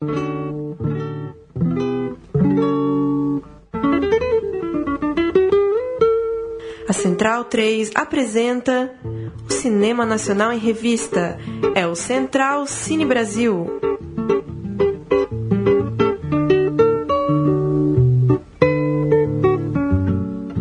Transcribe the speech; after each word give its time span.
A 0.00 0.06
Central 6.92 7.46
3 7.46 7.90
apresenta 7.96 8.94
o 9.44 9.52
Cinema 9.52 10.06
Nacional 10.06 10.52
em 10.52 10.58
Revista. 10.58 11.36
É 11.74 11.84
o 11.84 11.96
Central 11.96 12.64
Cine 12.68 13.04
Brasil. 13.04 13.66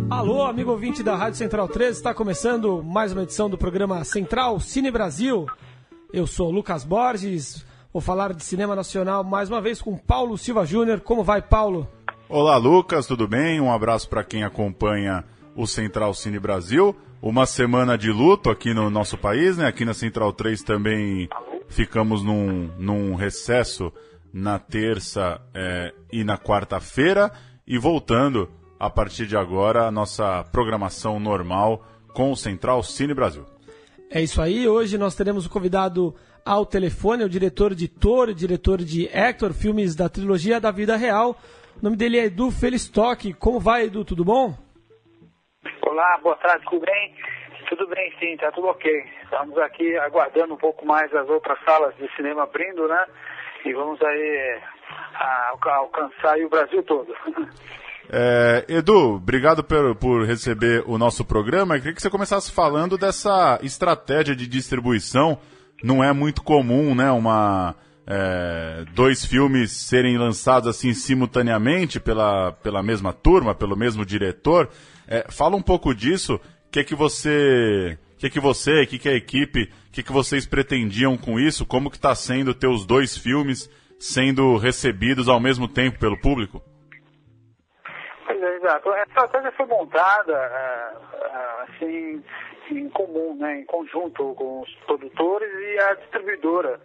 Alô, 0.10 0.46
amigo 0.46 0.72
ouvinte 0.72 1.04
da 1.04 1.16
Rádio 1.16 1.38
Central 1.38 1.68
3, 1.68 1.96
está 1.96 2.12
começando 2.12 2.84
mais 2.84 3.12
uma 3.12 3.22
edição 3.22 3.48
do 3.48 3.58
programa 3.58 4.04
Central 4.04 4.60
Cine 4.60 4.90
Brasil. 4.90 5.46
Eu 6.12 6.26
sou 6.26 6.50
Lucas 6.50 6.84
Borges, 6.84 7.64
vou 7.92 8.02
falar 8.02 8.34
de 8.34 8.44
cinema 8.44 8.76
nacional 8.76 9.24
mais 9.24 9.50
uma 9.50 9.62
vez 9.62 9.82
com 9.82 9.98
Paulo 9.98 10.38
Silva 10.38 10.66
Júnior. 10.66 11.02
Como 11.02 11.24
vai, 11.24 11.42
Paulo? 11.42 11.88
Olá, 12.30 12.58
Lucas, 12.58 13.08
tudo 13.08 13.28
bem? 13.28 13.62
Um 13.62 13.72
abraço 13.72 14.10
para 14.10 14.24
quem 14.24 14.44
acompanha 14.44 15.24
o 15.56 15.66
Central 15.66 16.14
Cine 16.14 16.40
Brasil. 16.40 16.96
Uma 17.22 17.46
semana 17.46 17.98
de 17.98 18.12
luto 18.12 18.50
aqui 18.50 18.74
no 18.74 18.90
nosso 18.90 19.18
país, 19.18 19.58
né? 19.58 19.68
Aqui 19.68 19.86
na 19.86 19.94
Central 19.94 20.32
3 20.34 20.62
também 20.62 21.30
ficamos 21.68 22.24
num, 22.24 22.70
num 22.78 23.16
recesso 23.16 23.92
na 24.32 24.60
terça 24.60 25.42
é, 25.54 25.94
e 26.12 26.24
na 26.24 26.38
quarta-feira 26.38 27.32
e 27.66 27.78
voltando 27.78 28.50
a 28.80 28.90
partir 28.90 29.26
de 29.26 29.36
agora 29.36 29.88
a 29.88 29.92
nossa 29.92 30.44
programação 30.52 31.20
normal 31.20 31.84
com 32.14 32.32
o 32.32 32.38
Central 32.38 32.84
Cine 32.84 33.14
Brasil. 33.14 33.46
É 34.10 34.22
isso 34.22 34.42
aí. 34.42 34.68
Hoje 34.68 34.98
nós 34.98 35.16
teremos 35.16 35.46
o 35.46 35.50
convidado 35.50 36.16
ao 36.48 36.66
telefone, 36.66 37.26
o 37.26 37.30
diretor 37.30 37.76
de 37.76 37.90
Thor, 37.90 38.34
diretor 38.34 38.78
de 38.78 39.06
Hector, 39.08 39.54
filmes 39.54 39.96
da 39.96 40.08
trilogia 40.08 40.62
da 40.62 40.72
vida 40.72 40.96
real. 40.96 41.36
O 41.80 41.84
nome 41.84 41.98
dele 41.98 42.18
é 42.18 42.26
Edu 42.26 42.50
Felistock. 42.50 43.34
Como 43.34 43.60
vai, 43.60 43.84
Edu? 43.84 44.06
Tudo 44.06 44.24
bom? 44.24 44.56
Olá, 45.86 46.18
boa 46.24 46.38
tarde, 46.38 46.64
tudo 46.70 46.86
bem? 46.86 47.16
Tudo 47.68 47.86
bem, 47.90 48.14
sim, 48.18 48.38
tá 48.38 48.50
tudo 48.54 48.68
ok. 48.68 48.90
Estamos 49.24 49.58
aqui 49.58 49.98
aguardando 49.98 50.54
um 50.54 50.58
pouco 50.58 50.86
mais 50.86 51.14
as 51.14 51.28
outras 51.28 51.60
salas 51.66 51.94
de 51.98 52.08
cinema 52.16 52.44
abrindo, 52.44 52.88
né? 52.88 53.06
E 53.66 53.74
vamos 53.74 54.02
aí 54.02 54.62
a, 55.16 55.52
alcançar 55.66 56.38
o 56.40 56.50
Brasil 56.50 56.82
todo. 56.84 57.14
É, 58.10 58.64
Edu, 58.70 59.16
obrigado 59.16 59.66
por, 59.66 59.94
por 59.98 60.26
receber 60.26 60.82
o 60.88 60.98
nosso 60.98 61.26
programa. 61.26 61.76
Eu 61.76 61.80
queria 61.80 61.94
que 61.94 62.02
você 62.02 62.10
começasse 62.10 62.50
falando 62.54 62.98
dessa 62.98 63.60
estratégia 63.62 64.34
de 64.34 64.48
distribuição. 64.48 65.38
Não 65.84 66.04
é 66.04 66.12
muito 66.12 66.44
comum, 66.44 66.96
né? 66.96 67.12
Uma, 67.12 67.76
é, 68.08 68.86
dois 68.94 69.26
filmes 69.26 69.72
serem 69.72 70.18
lançados 70.18 70.70
assim 70.70 70.94
simultaneamente 70.94 72.00
pela, 72.00 72.54
pela 72.54 72.82
mesma 72.82 73.12
turma, 73.12 73.54
pelo 73.54 73.76
mesmo 73.76 74.06
diretor. 74.06 74.70
É, 75.08 75.26
fala 75.30 75.56
um 75.56 75.62
pouco 75.62 75.94
disso. 75.94 76.36
O 76.36 76.72
que 76.72 76.80
é 76.80 76.84
que 76.84 76.96
você, 76.96 77.98
que 78.18 78.28
é 78.28 78.30
que 78.30 78.40
você, 78.40 78.86
que 78.86 78.98
que 78.98 79.10
a 79.10 79.14
equipe, 79.14 79.72
o 79.90 79.92
que 79.92 80.04
que 80.04 80.12
vocês 80.12 80.46
pretendiam 80.46 81.18
com 81.18 81.40
isso? 81.40 81.66
Como 81.66 81.90
que 81.90 81.98
está 81.98 82.16
sendo 82.16 82.54
ter 82.54 82.68
os 82.68 82.86
dois 82.86 83.18
filmes 83.18 83.70
sendo 84.00 84.58
recebidos 84.58 85.28
ao 85.28 85.40
mesmo 85.40 85.68
tempo 85.68 86.00
pelo 86.00 86.20
público? 86.20 86.62
Pois 88.26 88.42
é, 88.42 88.56
exato. 88.58 88.90
A 88.90 89.04
estratégia 89.04 89.52
foi 89.52 89.66
montada 89.66 90.34
é, 90.34 90.94
é, 91.14 91.64
assim 91.64 92.24
em 92.72 92.90
comum, 92.90 93.36
né, 93.36 93.60
em 93.60 93.66
conjunto 93.66 94.34
com 94.36 94.62
os 94.62 94.76
produtores 94.86 95.50
e 95.54 95.80
a 95.80 95.94
distribuidora, 95.96 96.80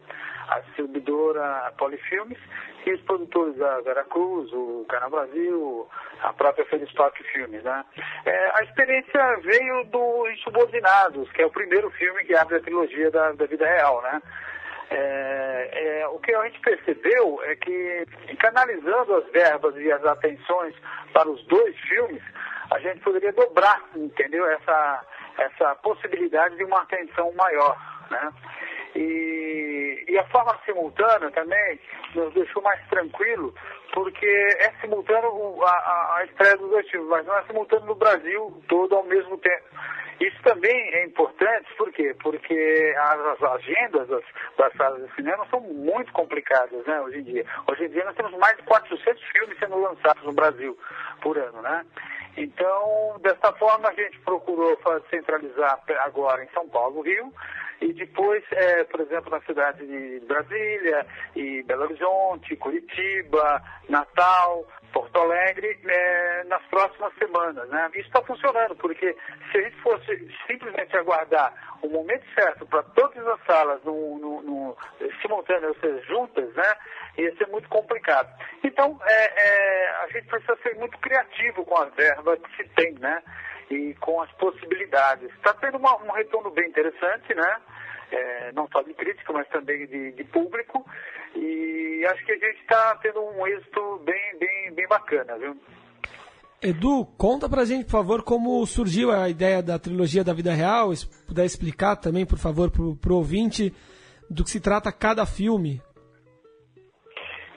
a 0.49 0.61
distribuidora 0.61 1.73
Polifilmes 1.79 2.39
e 2.85 2.93
os 2.93 3.01
produtores 3.03 3.57
da 3.57 3.81
Veracruz, 3.81 4.53
o 4.53 4.85
Canal 4.89 5.11
Brasil, 5.11 5.89
a 6.23 6.33
própria 6.33 6.65
Felistock 6.67 7.23
Filmes. 7.25 7.63
Né? 7.63 7.85
É, 8.25 8.51
a 8.55 8.65
experiência 8.65 9.37
veio 9.43 9.85
do 9.85 10.29
Insubordinados, 10.31 11.31
que 11.33 11.43
é 11.43 11.47
o 11.47 11.51
primeiro 11.51 11.91
filme 11.91 12.25
que 12.25 12.35
abre 12.35 12.57
a 12.57 12.61
trilogia 12.61 13.11
da, 13.11 13.33
da 13.33 13.47
vida 13.47 13.67
real. 13.67 14.03
Né? 14.03 14.23
É, 14.91 16.01
é, 16.01 16.09
o 16.09 16.19
que 16.19 16.35
a 16.35 16.45
gente 16.45 16.61
percebeu 16.61 17.41
é 17.45 17.57
que, 17.57 18.07
canalizando 18.39 19.15
as 19.17 19.31
verbas 19.31 19.75
e 19.77 19.91
as 19.91 20.05
atenções 20.05 20.75
para 21.13 21.29
os 21.29 21.43
dois 21.47 21.79
filmes, 21.81 22.23
a 22.71 22.79
gente 22.79 23.01
poderia 23.01 23.33
dobrar, 23.33 23.83
entendeu? 23.95 24.47
Essa, 24.47 25.07
essa 25.39 25.75
possibilidade 25.77 26.57
de 26.57 26.65
uma 26.65 26.83
atenção 26.83 27.33
maior. 27.33 27.77
Né? 28.11 28.33
E, 28.95 30.05
e 30.09 30.19
a 30.19 30.25
forma 30.27 30.59
simultânea 30.65 31.31
também 31.31 31.81
nos 32.15 32.33
deixou 32.35 32.63
mais 32.63 32.81
tranquilo, 32.89 33.55
porque 33.93 34.27
é 34.27 34.71
simultâneo 34.81 35.63
a, 35.65 35.71
a, 35.71 36.17
a 36.19 36.25
estreia 36.25 36.57
dos 36.57 36.91
filmes, 36.91 37.09
mas 37.09 37.27
não 37.27 37.39
é 37.39 37.43
simultâneo 37.45 37.87
no 37.87 37.95
Brasil 37.95 38.63
todo 38.69 38.95
ao 38.95 39.05
mesmo 39.05 39.39
tempo. 39.39 39.65
Isso 40.23 40.41
também 40.45 40.95
é 40.95 41.05
importante, 41.05 41.69
por 41.77 41.91
quê? 41.91 42.15
Porque 42.23 42.95
as, 42.97 43.43
agendas 43.43 44.07
das, 44.07 44.23
das, 44.57 44.73
salas 44.75 45.05
de 45.05 45.13
cinema 45.17 45.45
são 45.51 45.61
muito 45.61 46.13
complicadas, 46.13 46.87
né, 46.87 47.01
hoje 47.01 47.19
em 47.19 47.23
dia. 47.25 47.45
Hoje 47.67 47.87
em 47.87 47.89
dia 47.89 48.05
nós 48.05 48.15
temos 48.15 48.33
mais 48.39 48.57
de 48.57 48.63
400 48.63 49.21
filmes 49.33 49.59
sendo 49.59 49.81
lançados 49.81 50.23
no 50.23 50.33
Brasil 50.33 50.79
por 51.21 51.37
ano, 51.37 51.61
né? 51.61 51.85
Então, 52.37 53.17
dessa 53.21 53.53
forma, 53.55 53.89
a 53.89 53.93
gente 53.95 54.17
procurou 54.21 54.79
centralizar 55.11 55.81
agora 56.05 56.45
em 56.45 56.49
São 56.51 56.69
Paulo, 56.69 57.03
Rio, 57.03 57.33
e 57.83 57.93
depois, 57.93 58.45
é, 58.53 58.85
por 58.85 59.01
exemplo, 59.01 59.31
na 59.31 59.41
cidade 59.41 59.85
de 59.85 60.25
Brasília, 60.27 61.05
e 61.35 61.63
Belo 61.65 61.83
Horizonte, 61.83 62.57
Curitiba, 62.57 63.61
Natal, 63.89 64.65
Porto 64.93 65.19
Alegre, 65.19 65.79
é, 65.85 66.45
nas 66.45 66.63
próximas 66.67 67.13
semanas. 67.15 67.69
Né? 67.69 67.91
Isso 67.95 68.07
está 68.07 68.23
funcionando, 68.23 68.77
porque 68.77 69.17
se 69.51 69.59
a 69.59 69.63
gente 69.63 69.77
fosse 69.81 70.29
simplesmente 70.47 70.97
aguardar 70.97 71.53
o 71.83 71.89
momento 71.89 72.25
certo 72.35 72.65
para 72.67 72.85
todas 72.85 73.27
as 73.27 73.45
salas 73.45 73.83
no, 73.83 74.19
no, 74.19 74.43
no, 74.43 74.77
simultâneo, 75.21 75.71
ou 75.71 75.75
seja, 75.77 76.01
juntas, 76.07 76.55
né? 76.55 76.75
ia 77.19 77.35
ser 77.37 77.49
muito 77.49 77.69
complicado. 77.69 78.33
Então, 78.63 78.99
é, 79.05 79.43
é, 79.43 79.91
a 80.03 80.07
gente 80.09 80.29
precisa 80.29 80.57
ser 80.63 80.77
muito 80.77 80.97
criativo 80.99 81.65
com 81.65 81.77
as 81.79 81.93
verbas 81.95 82.39
que 82.41 82.63
se 82.63 82.69
tem, 82.71 82.95
né? 82.95 83.23
E 83.71 83.95
com 83.95 84.21
as 84.21 84.31
possibilidades. 84.33 85.31
Está 85.35 85.55
tendo 85.55 85.79
uma, 85.79 85.97
um 86.03 86.11
retorno 86.13 86.51
bem 86.51 86.69
interessante, 86.69 87.35
né? 87.35 87.57
É, 88.13 88.53
não 88.53 88.69
só 88.71 88.83
de 88.83 88.93
crítica, 88.93 89.33
mas 89.33 89.49
também 89.49 89.87
de, 89.87 90.13
de 90.13 90.25
público. 90.25 90.85
E 91.35 92.05
acho 92.07 92.25
que 92.27 92.33
a 92.33 92.39
gente 92.39 92.61
está 92.61 92.95
tendo 92.97 93.23
um 93.23 93.47
êxito 93.47 94.03
bem, 94.05 94.39
bem, 94.39 94.73
bem 94.75 94.87
bacana, 94.87 95.39
viu? 95.39 95.57
Edu, 96.63 97.07
conta 97.19 97.49
pra 97.49 97.65
gente, 97.65 97.87
por 97.87 97.93
favor, 97.93 98.23
como 98.23 98.65
surgiu 98.67 99.11
a 99.11 99.29
ideia 99.29 99.63
da 99.63 99.79
trilogia 99.79 100.23
da 100.23 100.33
vida 100.33 100.53
real. 100.53 100.95
Se 100.95 101.09
puder 101.27 101.45
explicar 101.45 101.97
também, 101.97 102.25
por 102.25 102.39
favor, 102.39 102.71
pro, 102.71 102.95
pro 102.97 103.17
ouvinte 103.17 103.75
do 104.31 104.45
que 104.45 104.51
se 104.51 104.61
trata 104.61 104.93
cada 104.93 105.27
filme. 105.27 105.83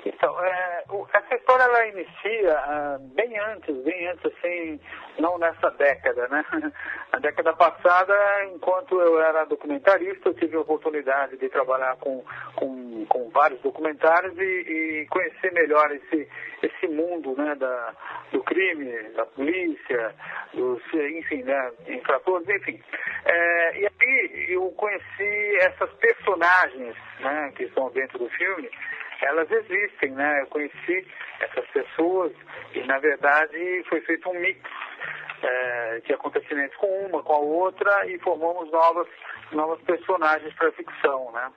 Então, 0.05 0.43
é, 0.43 0.83
essa 1.13 1.35
história 1.35 1.63
ela 1.63 1.87
inicia 1.87 2.53
uh, 2.53 3.15
bem 3.15 3.37
antes, 3.39 3.75
bem 3.83 4.07
antes 4.07 4.25
assim, 4.25 4.79
não 5.19 5.37
nessa 5.37 5.69
década, 5.71 6.27
né? 6.27 6.45
Na 7.11 7.19
década 7.19 7.53
passada, 7.53 8.13
enquanto 8.53 8.99
eu 8.99 9.21
era 9.21 9.45
documentarista, 9.45 10.29
eu 10.29 10.33
tive 10.33 10.57
a 10.57 10.61
oportunidade 10.61 11.37
de 11.37 11.49
trabalhar 11.49 11.95
com, 11.97 12.23
com, 12.55 13.05
com 13.05 13.29
vários 13.29 13.61
documentários 13.61 14.37
e, 14.37 14.41
e, 14.41 15.07
conhecer 15.09 15.53
melhor 15.53 15.91
esse, 15.91 16.27
esse 16.61 16.87
mundo 16.87 17.35
né, 17.37 17.55
da, 17.55 17.93
do 18.31 18.43
crime, 18.43 18.91
da 19.13 19.25
polícia, 19.25 20.13
dos, 20.53 20.81
enfim, 20.93 21.43
né, 21.43 21.71
infratores, 21.87 22.47
enfim. 22.49 22.81
É, 23.25 23.79
e 23.79 23.85
aí 23.85 24.45
eu 24.49 24.69
conheci 24.71 25.57
essas 25.61 25.91
personagens 25.93 26.95
né, 27.21 27.53
que 27.55 27.63
estão 27.63 27.89
dentro 27.91 28.19
do 28.19 28.29
filme, 28.29 28.69
elas 29.21 29.49
existem, 29.49 30.11
né? 30.11 30.41
Eu 30.41 30.47
conheci 30.47 31.07
essas 31.39 31.65
pessoas 31.67 32.31
e, 32.73 32.79
na 32.83 32.99
verdade, 32.99 33.83
foi 33.89 34.01
feito 34.01 34.29
um 34.29 34.39
mix 34.39 34.59
é, 35.41 36.01
de 36.05 36.13
acontecimentos 36.13 36.75
com 36.77 36.87
uma, 37.07 37.23
com 37.23 37.33
a 37.33 37.39
outra 37.39 38.05
e 38.07 38.17
formamos 38.19 38.69
novas, 38.71 39.07
novas 39.51 39.81
personagens 39.81 40.53
para 40.55 40.69
a 40.69 40.73
ficção, 40.73 41.31
né? 41.31 41.51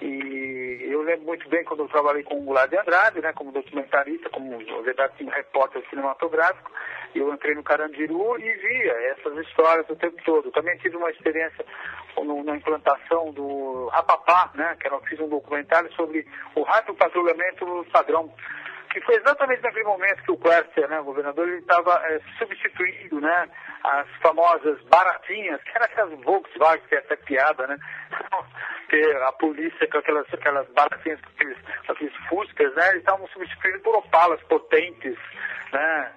E 0.00 0.86
eu 0.90 1.02
lembro 1.02 1.26
muito 1.26 1.48
bem 1.48 1.64
quando 1.64 1.80
eu 1.80 1.88
trabalhei 1.88 2.22
com 2.22 2.38
o 2.38 2.42
Goulart 2.42 2.70
de 2.70 2.78
Andrade, 2.78 3.20
né, 3.20 3.32
como 3.32 3.50
documentarista, 3.50 4.30
como, 4.30 4.56
verdade, 4.82 5.24
um 5.24 5.28
repórter 5.28 5.82
cinematográfico, 5.90 6.70
eu 7.14 7.32
entrei 7.32 7.54
no 7.54 7.64
Carandiru 7.64 8.38
e 8.38 8.52
via 8.54 8.92
essas 9.10 9.36
histórias 9.38 9.88
o 9.90 9.96
tempo 9.96 10.16
todo. 10.24 10.52
Também 10.52 10.78
tive 10.78 10.96
uma 10.96 11.10
experiência 11.10 11.64
no, 12.16 12.44
na 12.44 12.56
implantação 12.56 13.32
do 13.32 13.86
Rapapá, 13.88 14.52
né, 14.54 14.76
que 14.78 14.86
eu 14.86 15.00
fiz 15.00 15.18
um 15.18 15.28
documentário 15.28 15.92
sobre 15.94 16.24
o 16.54 16.62
rápido 16.62 16.94
patrulhamento 16.94 17.86
padrão, 17.92 18.32
que 19.00 19.06
foi 19.06 19.16
exatamente 19.16 19.62
naquele 19.62 19.84
momento 19.84 20.22
que 20.22 20.32
o 20.32 20.36
Quercia, 20.36 20.88
né, 20.88 21.00
o 21.00 21.04
governador, 21.04 21.48
ele 21.48 21.58
estava 21.58 21.94
é, 22.06 22.20
substituindo, 22.38 23.20
né, 23.20 23.48
as 23.84 24.08
famosas 24.20 24.80
baratinhas, 24.84 25.62
que 25.62 25.70
eram 25.74 25.86
aquelas 25.86 26.20
Volkswagen, 26.24 26.86
que 26.88 26.94
é 26.94 26.98
essa 26.98 27.16
piada, 27.16 27.66
né, 27.66 27.76
que 28.88 29.00
a 29.12 29.32
polícia 29.32 29.88
com 29.88 29.98
aquelas, 29.98 30.26
aquelas 30.32 30.68
baratinhas, 30.70 31.20
com 31.20 31.30
aqueles, 31.30 31.58
aqueles 31.88 32.16
fuscas, 32.28 32.74
né, 32.74 32.88
eles 32.88 33.00
estavam 33.00 33.26
substituindo 33.28 33.80
por 33.80 33.96
opalas 33.96 34.42
potentes, 34.44 35.16
né, 35.72 36.12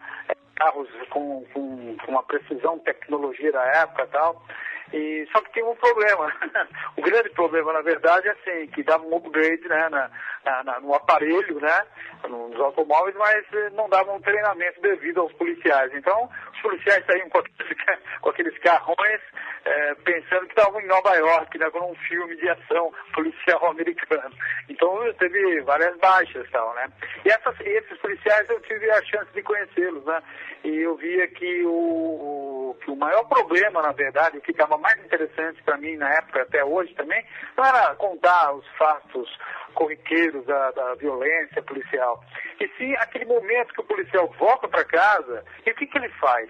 carros 0.55 0.89
com, 1.09 1.45
com, 1.53 1.97
com 1.97 2.11
uma 2.11 2.23
precisão, 2.23 2.79
tecnologia 2.79 3.51
da 3.51 3.63
época 3.63 4.03
e 4.03 4.07
tal, 4.07 4.45
e, 4.93 5.27
só 5.31 5.41
que 5.41 5.53
tem 5.53 5.63
um 5.63 5.75
problema. 5.75 6.33
o 6.97 7.01
grande 7.01 7.29
problema, 7.29 7.73
na 7.73 7.81
verdade, 7.81 8.27
é 8.27 8.31
assim, 8.31 8.67
que 8.67 8.83
dava 8.83 9.05
um 9.05 9.15
upgrade 9.15 9.67
né, 9.67 9.89
na, 9.89 10.63
na, 10.63 10.79
no 10.79 10.93
aparelho, 10.93 11.59
né, 11.59 11.85
nos 12.27 12.59
automóveis, 12.59 13.15
mas 13.15 13.45
eh, 13.53 13.69
não 13.71 13.89
dava 13.89 14.11
um 14.11 14.21
treinamento 14.21 14.81
devido 14.81 15.21
aos 15.21 15.33
policiais. 15.33 15.91
Então, 15.93 16.29
os 16.53 16.61
policiais 16.61 17.05
saíam 17.05 17.29
com 17.29 17.39
aqueles, 17.39 17.77
com 18.21 18.29
aqueles 18.29 18.57
carrões 18.59 19.21
é, 19.63 19.95
pensando 19.95 20.47
que 20.47 20.59
estavam 20.59 20.81
em 20.81 20.87
Nova 20.87 21.13
York, 21.15 21.57
né, 21.57 21.69
com 21.69 21.91
um 21.91 21.95
filme 21.95 22.35
de 22.35 22.49
ação 22.49 22.91
policial 23.13 23.65
americano. 23.69 24.35
Então, 24.69 25.13
teve 25.19 25.61
várias 25.61 25.95
baixas 25.97 26.49
tal, 26.51 26.73
né. 26.75 26.87
E 27.25 27.29
esses 27.69 27.97
policiais 27.99 28.49
eu 28.49 28.59
tive 28.61 28.89
a 28.89 29.03
chance 29.03 29.31
de 29.33 29.41
conhecê-los, 29.43 30.03
né, 30.05 30.21
e 30.63 30.79
eu 30.79 30.95
via 30.95 31.27
que 31.27 31.63
o, 31.63 31.69
o, 31.69 32.60
que 32.75 32.91
o 32.91 32.95
maior 32.95 33.23
problema, 33.25 33.81
na 33.81 33.91
verdade, 33.91 34.37
o 34.37 34.41
que 34.41 34.51
estava 34.51 34.77
mais 34.77 34.97
interessante 35.03 35.61
para 35.63 35.77
mim 35.77 35.95
na 35.97 36.13
época, 36.13 36.41
até 36.41 36.63
hoje 36.63 36.93
também, 36.95 37.23
não 37.57 37.65
era 37.65 37.95
contar 37.95 38.53
os 38.53 38.67
fatos 38.77 39.29
corriqueiros 39.73 40.45
da, 40.45 40.71
da 40.71 40.95
violência 40.95 41.61
policial, 41.63 42.23
e 42.59 42.67
sim 42.77 42.93
aquele 42.95 43.25
momento 43.25 43.73
que 43.73 43.81
o 43.81 43.85
policial 43.85 44.27
volta 44.37 44.67
para 44.67 44.83
casa 44.85 45.43
e 45.65 45.71
o 45.71 45.75
que, 45.75 45.87
que 45.87 45.97
ele 45.97 46.09
faz? 46.09 46.49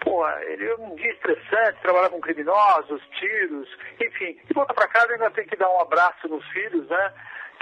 Pô, 0.00 0.28
ele 0.40 0.68
é 0.68 0.74
um 0.76 0.94
dia 0.96 1.10
estressante, 1.12 1.80
trabalhar 1.80 2.10
com 2.10 2.20
criminosos, 2.20 3.02
tiros, 3.18 3.68
enfim, 4.00 4.38
e 4.48 4.52
volta 4.52 4.74
para 4.74 4.88
casa 4.88 5.08
e 5.10 5.12
ainda 5.14 5.30
tem 5.30 5.46
que 5.46 5.56
dar 5.56 5.70
um 5.70 5.80
abraço 5.80 6.28
nos 6.28 6.46
filhos, 6.48 6.86
né? 6.88 7.12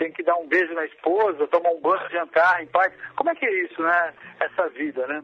Tem 0.03 0.11
que 0.11 0.25
dar 0.25 0.35
um 0.35 0.49
beijo 0.49 0.75
na 0.75 0.85
esposa, 0.85 1.47
tomar 1.47 1.71
um 1.71 1.81
banho, 1.81 2.11
jantar 2.11 2.61
em 2.61 2.67
paz. 2.67 2.93
Como 3.15 3.31
é 3.31 3.37
que 3.37 3.47
é 3.47 3.63
isso, 3.63 3.81
né? 3.81 4.13
Essa 4.41 4.69
vida, 4.71 5.07
né? 5.07 5.23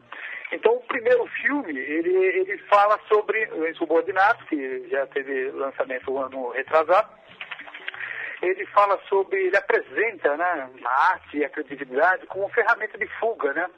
Então, 0.53 0.71
o 0.71 0.83
primeiro 0.83 1.27
filme, 1.27 1.77
ele, 1.77 2.15
ele 2.15 2.57
fala 2.59 2.97
sobre 3.09 3.45
o 3.51 3.67
Insubordinato, 3.67 4.45
que 4.45 4.87
já 4.87 5.05
teve 5.07 5.51
lançamento 5.51 6.09
um 6.09 6.21
ano 6.21 6.49
retrasado. 6.51 7.09
Ele 8.41 8.65
fala 8.67 8.97
sobre, 9.09 9.47
ele 9.47 9.57
apresenta 9.57 10.37
né, 10.37 10.69
a 10.85 11.11
arte 11.11 11.39
e 11.39 11.43
a 11.43 11.49
criatividade 11.49 12.25
como 12.27 12.47
ferramenta 12.47 12.97
de 12.97 13.07
fuga, 13.19 13.51
né? 13.51 13.69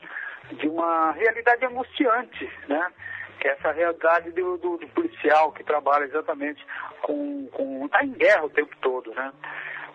De 0.51 0.67
uma 0.67 1.13
realidade 1.13 1.65
angustiante, 1.65 2.47
né? 2.67 2.91
que 3.39 3.47
é 3.47 3.53
essa 3.53 3.71
realidade 3.71 4.29
do, 4.33 4.55
do, 4.57 4.77
do, 4.77 4.87
policial 4.89 5.51
que 5.51 5.63
trabalha 5.63 6.03
exatamente 6.03 6.63
com, 7.01 7.47
com. 7.47 7.87
está 7.87 8.03
em 8.05 8.11
guerra 8.11 8.45
o 8.45 8.49
tempo 8.51 8.75
todo, 8.79 9.11
né? 9.15 9.33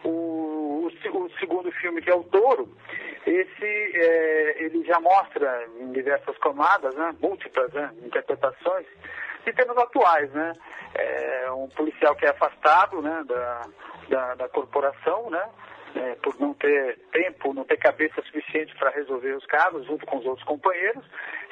O, 0.02 0.55
o, 0.86 1.24
o, 1.24 1.30
segundo 1.38 1.70
filme, 1.72 2.00
que 2.00 2.10
é 2.10 2.14
o 2.14 2.24
Touro, 2.24 2.68
esse 3.26 3.64
é, 3.64 4.62
ele 4.62 4.84
já 4.84 5.00
mostra 5.00 5.66
em 5.80 5.92
diversas 5.92 6.36
camadas, 6.38 6.94
né, 6.94 7.14
múltiplas 7.20 7.72
né, 7.72 7.90
interpretações 8.04 8.86
de 9.44 9.52
temas 9.52 9.76
atuais, 9.78 10.30
né? 10.32 10.52
É 10.94 11.50
um 11.52 11.68
policial 11.68 12.16
que 12.16 12.26
é 12.26 12.30
afastado 12.30 13.00
né, 13.00 13.24
da, 13.26 13.62
da, 14.08 14.34
da 14.34 14.48
corporação, 14.48 15.30
né? 15.30 15.48
É, 15.96 16.14
por 16.16 16.38
não 16.38 16.52
ter 16.52 16.98
tempo, 17.10 17.54
não 17.54 17.64
ter 17.64 17.78
cabeça 17.78 18.20
suficiente 18.22 18.74
para 18.76 18.90
resolver 18.90 19.32
os 19.32 19.46
casos 19.46 19.86
junto 19.86 20.04
com 20.04 20.18
os 20.18 20.26
outros 20.26 20.46
companheiros, 20.46 21.02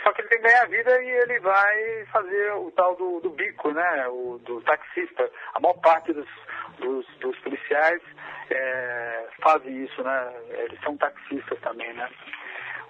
só 0.02 0.12
que 0.12 0.20
ele 0.20 0.28
tem 0.28 0.38
que 0.38 0.48
ganhar 0.48 0.68
vida 0.68 1.02
e 1.02 1.10
ele 1.10 1.40
vai 1.40 2.04
fazer 2.12 2.52
o 2.52 2.70
tal 2.72 2.94
do, 2.94 3.20
do 3.20 3.30
bico, 3.30 3.70
né? 3.70 4.06
O, 4.08 4.38
do 4.44 4.60
taxista. 4.60 5.30
A 5.54 5.60
maior 5.60 5.80
parte 5.80 6.12
dos, 6.12 6.28
dos, 6.78 7.06
dos 7.20 7.38
policiais 7.38 8.02
é, 8.50 9.26
fazem 9.40 9.84
isso, 9.84 10.02
né? 10.02 10.34
Eles 10.50 10.78
são 10.82 10.96
taxistas 10.98 11.58
também, 11.60 11.92
né? 11.94 12.08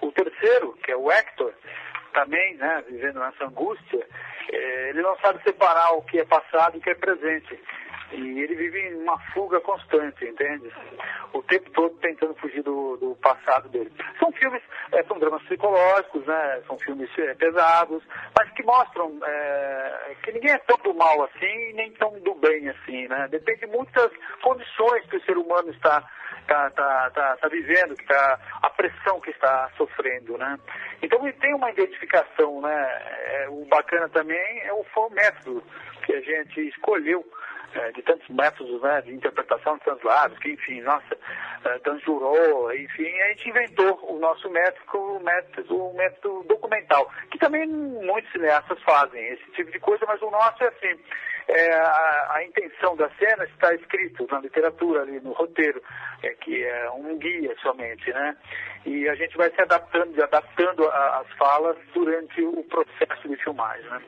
O 0.01 0.11
terceiro, 0.11 0.73
que 0.83 0.91
é 0.91 0.97
o 0.97 1.09
Hector, 1.09 1.53
também, 2.13 2.55
né, 2.55 2.83
vivendo 2.89 3.19
nessa 3.19 3.45
angústia, 3.45 4.07
é, 4.51 4.89
ele 4.89 5.01
não 5.01 5.17
sabe 5.19 5.43
separar 5.43 5.91
o 5.91 6.01
que 6.03 6.19
é 6.19 6.25
passado 6.25 6.75
e 6.75 6.79
o 6.79 6.81
que 6.81 6.89
é 6.89 6.95
presente. 6.95 7.59
E 8.11 8.39
ele 8.39 8.55
vive 8.55 8.79
em 8.79 8.95
uma 9.01 9.19
fuga 9.33 9.59
constante, 9.61 10.25
entende? 10.25 10.71
O 11.33 11.41
tempo 11.43 11.69
todo 11.71 11.95
tentando 11.97 12.35
fugir 12.35 12.61
do, 12.61 12.97
do 12.97 13.15
passado 13.15 13.67
dele. 13.69 13.91
São 14.19 14.31
filmes, 14.31 14.61
é, 14.91 15.03
são 15.03 15.19
dramas 15.19 15.41
psicológicos, 15.43 16.25
né? 16.25 16.61
São 16.67 16.77
filmes 16.79 17.09
é, 17.17 17.33
pesados, 17.33 18.03
mas 18.37 18.49
que 18.51 18.63
mostram 18.63 19.19
é, 19.23 20.15
que 20.23 20.31
ninguém 20.31 20.51
é 20.51 20.57
tão 20.59 20.77
do 20.77 20.93
mal 20.93 21.23
assim 21.23 21.73
nem 21.73 21.91
tão 21.93 22.17
do 22.19 22.35
bem 22.35 22.69
assim, 22.69 23.07
né? 23.07 23.27
Depende 23.29 23.65
muito 23.67 23.91
das 23.91 24.11
condições 24.41 25.05
que 25.07 25.17
o 25.17 25.23
ser 25.23 25.37
humano 25.37 25.69
está 25.71 26.03
está 26.45 26.69
tá, 26.69 27.09
tá, 27.09 27.37
tá 27.37 27.47
vivendo, 27.47 27.95
que 27.95 28.05
tá, 28.05 28.39
a 28.61 28.69
pressão 28.69 29.19
que 29.19 29.31
está 29.31 29.69
sofrendo, 29.75 30.37
né? 30.37 30.57
Então 31.01 31.19
tem 31.33 31.53
uma 31.53 31.71
identificação, 31.71 32.61
né? 32.61 32.87
É, 33.25 33.47
o 33.49 33.65
bacana 33.65 34.07
também 34.09 34.61
é 34.61 34.71
o, 34.71 34.83
foi 34.93 35.03
o 35.07 35.09
método 35.09 35.63
que 36.05 36.13
a 36.13 36.21
gente 36.21 36.61
escolheu 36.69 37.25
é, 37.75 37.91
de 37.91 38.01
tantos 38.01 38.27
métodos 38.29 38.81
né, 38.81 39.01
de 39.01 39.13
interpretação 39.13 39.77
de 39.77 39.83
translados, 39.83 40.37
que 40.39 40.51
enfim, 40.51 40.81
nossa, 40.81 41.17
é, 41.65 41.77
transjurou, 41.79 42.73
enfim, 42.73 43.07
a 43.21 43.27
gente 43.29 43.49
inventou 43.49 43.99
o 44.09 44.19
nosso 44.19 44.49
método, 44.49 44.97
o 44.97 45.19
método, 45.23 45.85
o 45.89 45.93
método 45.95 46.43
documental, 46.47 47.11
que 47.29 47.37
também 47.37 47.67
muitos 47.67 48.31
cineastas 48.31 48.81
fazem 48.83 49.23
esse 49.27 49.51
tipo 49.51 49.71
de 49.71 49.79
coisa, 49.79 50.05
mas 50.07 50.21
o 50.21 50.31
nosso 50.31 50.63
é 50.63 50.67
assim, 50.67 50.99
é, 51.47 51.73
a, 51.73 52.33
a, 52.35 52.45
intenção 52.45 52.95
da 52.95 53.09
cena 53.19 53.43
está 53.45 53.73
escrito 53.75 54.25
na 54.31 54.39
literatura 54.39 55.01
ali, 55.01 55.19
no 55.19 55.33
roteiro, 55.33 55.81
é, 56.23 56.29
que 56.29 56.63
é 56.63 56.89
um 56.91 57.17
guia 57.17 57.55
somente, 57.61 58.11
né? 58.11 58.35
E 58.85 59.07
a 59.09 59.15
gente 59.15 59.35
vai 59.37 59.51
se 59.51 59.61
adaptando, 59.61 60.23
adaptando 60.23 60.87
as 60.87 61.27
falas 61.33 61.77
durante 61.93 62.41
o 62.41 62.63
processo 62.63 63.27
de 63.27 63.35
filmagem, 63.37 63.89
né? 63.89 64.01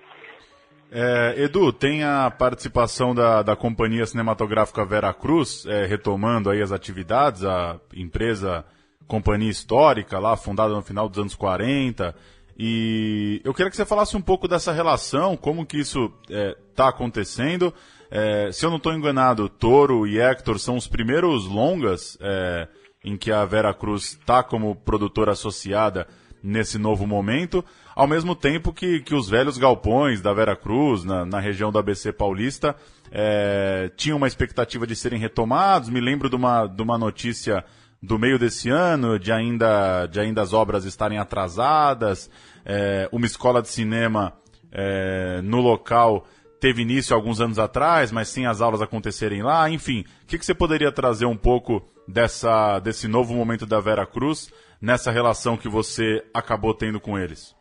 É, 0.89 1.35
Edu, 1.43 1.73
tem 1.73 2.03
a 2.03 2.31
participação 2.31 3.13
da, 3.13 3.41
da 3.43 3.55
Companhia 3.55 4.05
Cinematográfica 4.05 4.85
Vera 4.85 5.13
Cruz, 5.13 5.65
é, 5.65 5.85
retomando 5.85 6.49
aí 6.49 6.61
as 6.61 6.71
atividades, 6.71 7.43
a 7.43 7.79
empresa, 7.93 8.63
companhia 9.05 9.49
histórica 9.49 10.17
lá, 10.17 10.37
fundada 10.37 10.73
no 10.73 10.81
final 10.81 11.09
dos 11.09 11.19
anos 11.19 11.35
40. 11.35 12.15
E 12.57 13.41
eu 13.43 13.53
queria 13.53 13.69
que 13.69 13.75
você 13.75 13.85
falasse 13.85 14.15
um 14.15 14.21
pouco 14.21 14.47
dessa 14.47 14.71
relação, 14.71 15.35
como 15.35 15.65
que 15.65 15.77
isso 15.77 16.11
está 16.23 16.33
é, 16.33 16.55
tá 16.73 16.87
acontecendo. 16.89 17.73
É, 18.09 18.51
se 18.53 18.65
eu 18.65 18.69
não 18.69 18.77
estou 18.77 18.93
enganado, 18.93 19.49
Toro 19.49 20.07
e 20.07 20.19
Hector 20.19 20.57
são 20.57 20.77
os 20.77 20.87
primeiros 20.87 21.45
longas 21.45 22.17
é, 22.21 22.67
em 23.03 23.17
que 23.17 23.31
a 23.31 23.43
Vera 23.43 23.73
Cruz 23.73 24.13
está 24.13 24.41
como 24.41 24.75
produtora 24.75 25.33
associada 25.33 26.07
nesse 26.43 26.77
novo 26.77 27.05
momento, 27.05 27.63
ao 27.95 28.07
mesmo 28.07 28.35
tempo 28.35 28.71
que, 28.71 28.99
que 28.99 29.15
os 29.15 29.29
velhos 29.29 29.57
galpões 29.57 30.21
da 30.21 30.33
Vera 30.33 30.55
Cruz, 30.55 31.03
na, 31.03 31.25
na 31.25 31.39
região 31.39 31.71
do 31.71 31.79
ABC 31.79 32.11
Paulista, 32.11 32.75
é, 33.11 33.91
tinham 33.95 34.17
uma 34.17 34.27
expectativa 34.27 34.85
de 34.85 34.95
serem 34.95 35.19
retomados. 35.19 35.89
Me 35.89 35.99
lembro 35.99 36.29
de 36.29 36.35
uma, 36.35 36.67
de 36.67 36.81
uma 36.81 36.97
notícia 36.97 37.63
do 38.01 38.19
meio 38.19 38.37
desse 38.37 38.69
ano, 38.69 39.17
de 39.17 39.31
ainda, 39.31 40.05
de 40.07 40.19
ainda 40.19 40.41
as 40.41 40.53
obras 40.53 40.85
estarem 40.85 41.17
atrasadas, 41.17 42.29
é, 42.63 43.09
uma 43.11 43.25
escola 43.25 43.61
de 43.61 43.69
cinema 43.69 44.33
é, 44.71 45.41
no 45.41 45.59
local 45.59 46.25
teve 46.59 46.81
início 46.81 47.15
alguns 47.15 47.39
anos 47.39 47.59
atrás, 47.59 48.11
mas 48.11 48.29
sem 48.29 48.45
as 48.45 48.61
aulas 48.61 48.81
acontecerem 48.81 49.43
lá, 49.43 49.69
enfim. 49.69 50.03
O 50.23 50.27
que, 50.27 50.37
que 50.37 50.45
você 50.45 50.53
poderia 50.53 50.91
trazer 50.91 51.25
um 51.25 51.37
pouco 51.37 51.87
dessa, 52.07 52.79
desse 52.79 53.07
novo 53.07 53.33
momento 53.33 53.65
da 53.65 53.79
Vera 53.79 54.05
Cruz 54.05 54.51
nessa 54.81 55.11
relação 55.11 55.57
que 55.57 55.69
você 55.69 56.23
acabou 56.33 56.73
tendo 56.73 56.99
com 56.99 57.17
eles? 57.17 57.55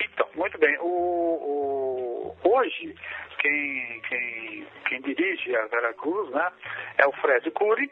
Então, 0.00 0.28
muito 0.34 0.58
bem. 0.58 0.76
O, 0.80 2.34
o, 2.34 2.36
hoje, 2.44 2.94
quem, 3.40 4.00
quem, 4.08 4.66
quem 4.88 5.00
dirige 5.02 5.54
a 5.56 5.66
Vera 5.66 5.94
Cruz 5.94 6.30
né, 6.30 6.50
é 6.98 7.06
o 7.06 7.12
Fred 7.12 7.50
Cury, 7.50 7.90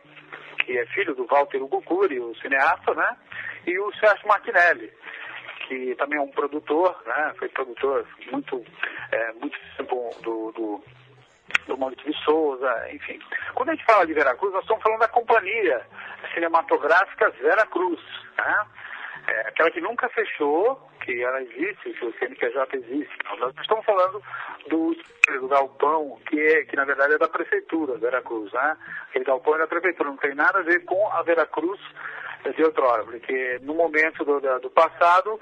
que 0.65 0.77
é 0.79 0.87
filho 0.87 1.15
do 1.15 1.27
Walter 1.27 1.63
Hugo 1.63 1.83
Cury, 1.83 2.19
o 2.21 2.35
cineasta, 2.37 2.95
né, 2.95 3.17
e 3.67 3.79
o 3.79 3.93
Sérgio 3.95 4.27
Martinelli, 4.27 4.93
que 5.69 5.95
também 5.97 6.19
é 6.19 6.23
um 6.23 6.31
produtor, 6.31 7.01
né, 7.07 7.35
foi 7.39 7.49
produtor 7.49 8.07
muito, 8.31 8.65
é, 9.13 9.33
muito 9.35 9.59
tempo 9.77 10.11
do, 10.23 10.53
do 10.53 10.83
do 11.67 11.77
Maurício 11.77 12.11
de 12.11 12.25
Souza, 12.25 12.89
enfim. 12.93 13.19
Quando 13.55 13.71
a 13.71 13.75
gente 13.75 13.85
fala 13.85 14.07
de 14.07 14.15
Veracruz, 14.15 14.53
nós 14.53 14.63
estamos 14.63 14.83
falando 14.83 15.01
da 15.01 15.09
companhia 15.09 15.83
cinematográfica 16.35 17.31
Veracruz, 17.31 18.01
né? 18.39 18.67
É, 19.29 19.41
aquela 19.49 19.71
que 19.73 19.81
nunca 19.81 20.09
fechou, 20.11 20.81
que 21.01 21.21
ela 21.21 21.43
existe, 21.43 21.93
que 21.93 22.05
o 22.05 22.13
CNPJ 22.17 22.77
existe. 22.77 23.17
Nós 23.39 23.53
estamos 23.61 23.85
falando 23.85 24.23
do, 24.69 24.97
do 25.41 25.49
galpão, 25.49 26.17
que, 26.29 26.39
é, 26.39 26.65
que 26.65 26.77
na 26.77 26.85
verdade 26.85 27.15
é 27.15 27.19
da 27.19 27.29
prefeitura, 27.29 27.99
Veracruz, 27.99 28.53
né? 28.53 28.77
Aquele 29.09 29.25
galpão 29.25 29.57
é 29.57 29.59
da 29.59 29.67
prefeitura, 29.67 30.11
não 30.11 30.17
tem 30.17 30.35
nada 30.35 30.61
a 30.61 30.63
ver 30.63 30.85
com 30.85 31.11
a 31.13 31.23
Veracruz 31.23 31.81
de 32.55 32.63
outrora, 32.63 33.03
porque 33.03 33.59
no 33.63 33.75
momento 33.75 34.25
do, 34.25 34.41
do 34.61 34.71
passado 34.71 35.41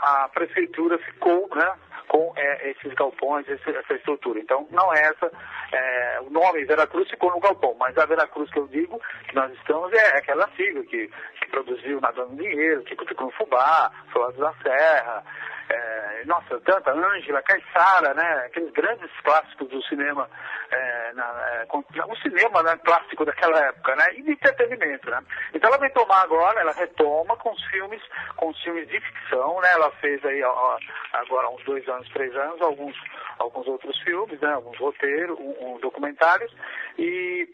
a 0.00 0.28
prefeitura 0.32 0.98
ficou, 0.98 1.48
né, 1.54 1.72
com 2.10 2.32
é, 2.36 2.70
esses 2.70 2.92
galpões, 2.94 3.48
esse, 3.48 3.70
essa 3.70 3.94
estrutura. 3.94 4.40
Então, 4.40 4.66
não 4.72 4.92
é 4.92 5.00
essa, 5.00 5.30
é, 5.72 6.20
o 6.22 6.30
nome 6.30 6.64
Veracruz 6.64 7.08
ficou 7.08 7.30
no 7.30 7.38
galpão, 7.38 7.76
mas 7.78 7.96
a 7.96 8.04
Veracruz 8.04 8.50
que 8.50 8.58
eu 8.58 8.66
digo, 8.66 9.00
que 9.28 9.34
nós 9.36 9.52
estamos, 9.52 9.92
é 9.92 10.18
aquela 10.18 10.48
sigla 10.56 10.82
que, 10.82 11.08
que 11.40 11.50
produziu 11.52 12.00
Nadando 12.00 12.34
Dinheiro, 12.34 12.82
que 12.82 12.96
ficou 13.06 13.26
no 13.26 13.32
Fubá, 13.32 13.92
Flores 14.12 14.36
da 14.38 14.52
Serra, 14.54 15.22
é, 15.70 16.24
nossa, 16.26 16.60
tanta, 16.60 16.92
Ângela, 16.92 17.42
Caissara, 17.42 18.12
né, 18.14 18.44
aqueles 18.46 18.72
grandes 18.72 19.10
clássicos 19.22 19.68
do 19.68 19.82
cinema, 19.84 20.28
é, 20.70 21.12
na, 21.14 21.24
é, 21.24 21.66
o 22.04 22.16
cinema 22.16 22.62
né, 22.62 22.76
clássico 22.84 23.24
daquela 23.24 23.58
época, 23.66 23.94
né, 23.94 24.06
e 24.14 24.22
de 24.22 24.32
entretenimento, 24.32 25.08
né. 25.10 25.22
Então 25.54 25.68
ela 25.68 25.78
vem 25.78 25.90
tomar 25.90 26.22
agora, 26.22 26.60
ela 26.60 26.72
retoma 26.72 27.36
com 27.36 27.52
os 27.52 27.64
filmes, 27.66 28.02
com 28.36 28.48
os 28.48 28.62
filmes 28.62 28.88
de 28.88 29.00
ficção, 29.00 29.60
né, 29.60 29.72
ela 29.72 29.90
fez 29.92 30.24
aí 30.24 30.42
ó, 30.42 30.78
agora 31.12 31.46
há 31.46 31.50
uns 31.50 31.64
dois 31.64 31.88
anos, 31.88 32.08
três 32.10 32.34
anos, 32.34 32.60
alguns, 32.60 32.96
alguns 33.38 33.66
outros 33.68 33.98
filmes, 34.00 34.40
né, 34.40 34.52
alguns 34.52 34.78
roteiros, 34.78 35.38
um, 35.38 35.74
um 35.74 35.78
documentários, 35.78 36.52
e 36.98 37.48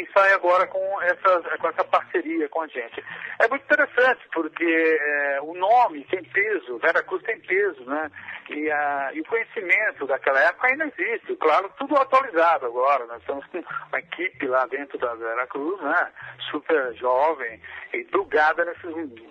quem 0.00 0.08
sai 0.12 0.32
agora 0.32 0.66
com 0.66 1.02
essa, 1.02 1.58
com 1.58 1.68
essa 1.68 1.84
parceria 1.84 2.48
com 2.48 2.62
a 2.62 2.66
gente. 2.66 3.04
É 3.38 3.48
muito 3.48 3.64
interessante, 3.64 4.26
porque 4.32 4.64
é, 4.64 5.40
o 5.42 5.54
nome 5.54 6.04
tem 6.04 6.22
peso, 6.24 6.78
Vera 6.78 7.02
Cruz 7.02 7.22
tem 7.22 7.38
peso, 7.40 7.84
né? 7.84 8.10
E, 8.48 8.70
a, 8.70 9.10
e 9.12 9.20
o 9.20 9.24
conhecimento 9.24 10.06
daquela 10.06 10.40
época 10.40 10.68
ainda 10.68 10.84
existe, 10.86 11.36
claro, 11.36 11.70
tudo 11.78 11.96
atualizado 11.96 12.66
agora. 12.66 13.06
Nós 13.06 13.20
estamos 13.20 13.46
com 13.46 13.58
uma 13.58 13.98
equipe 13.98 14.46
lá 14.46 14.66
dentro 14.66 14.98
da 14.98 15.14
Vera 15.14 15.46
Cruz, 15.46 15.80
né? 15.82 16.12
Super 16.50 16.94
jovem 16.94 17.60
e 17.92 18.04
drugada 18.04 18.64
nesse, 18.64 18.86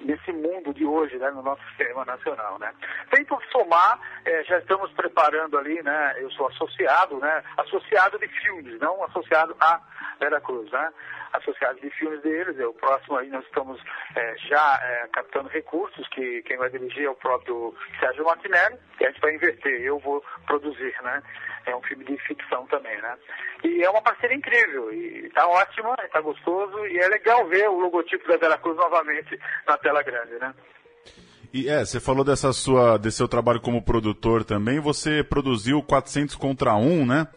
nesse 0.06 0.32
mundo 0.32 0.74
de 0.74 0.86
hoje, 0.86 1.18
né? 1.18 1.32
No 1.32 1.42
nosso 1.42 1.62
sistema 1.70 2.06
nacional, 2.06 2.60
né? 2.60 2.72
Tento 3.10 3.38
somar, 3.52 4.00
é, 4.24 4.44
já 4.44 4.60
estamos 4.60 4.92
preparando 4.94 5.58
ali, 5.58 5.82
né? 5.82 6.16
Eu 6.18 6.30
sou 6.32 6.48
associado, 6.48 7.18
né? 7.18 7.44
Associado 7.58 8.20
de 8.20 8.28
filmes, 8.28 8.80
não 8.80 9.04
associado 9.04 9.56
a 9.60 9.82
Vera 10.20 10.40
Né? 10.72 10.90
Associados 11.34 11.82
de 11.82 11.90
filmes 11.92 12.22
deles, 12.22 12.58
o 12.60 12.74
próximo 12.74 13.18
aí 13.18 13.30
nós 13.30 13.46
estamos 13.46 13.80
é, 14.16 14.36
já 14.38 14.80
é, 14.82 15.08
captando 15.14 15.50
recursos, 15.50 16.08
que 16.10 16.42
quem 16.44 16.58
vai 16.58 16.70
dirigir 16.70 17.06
é 17.06 17.10
o 17.10 17.16
próprio 17.16 17.76
Sérgio 18.00 18.26
Martinelli, 18.26 18.78
que 18.98 19.06
a 19.06 19.12
gente 19.12 19.22
vai 19.22 19.36
inverter, 19.36 19.82
eu 19.82 20.00
vou 20.00 20.24
produzir, 20.46 20.96
né? 21.04 21.22
É 21.66 21.76
um 21.76 21.82
filme 21.84 22.04
de 22.06 22.18
ficção 22.24 22.66
também, 22.68 23.00
né? 23.02 23.16
E 23.64 23.84
é 23.84 23.90
uma 23.90 24.02
parceria 24.02 24.36
incrível, 24.36 24.92
e 24.92 25.30
tá 25.30 25.48
ótima, 25.48 25.96
tá 26.12 26.22
gostoso, 26.22 26.86
e 26.88 26.98
é 26.98 27.08
legal 27.08 27.46
ver 27.48 27.70
o 27.70 27.80
logotipo 27.80 28.28
da 28.28 28.38
Vera 28.38 28.58
Cruz 28.58 28.78
novamente 28.78 29.40
na 29.68 29.78
tela 29.78 30.02
grande, 30.02 30.34
né? 30.40 30.54
E 31.52 31.68
é, 31.68 31.84
você 31.84 32.00
falou 32.00 32.24
dessa 32.24 32.54
sua, 32.54 32.98
desse 32.98 33.18
seu 33.18 33.28
trabalho 33.28 33.60
como 33.60 33.82
produtor 33.82 34.44
também, 34.44 34.80
você 34.80 35.24
produziu 35.24 35.82
400 35.82 36.36
contra 36.36 36.76
1, 36.76 37.06
né? 37.06 37.28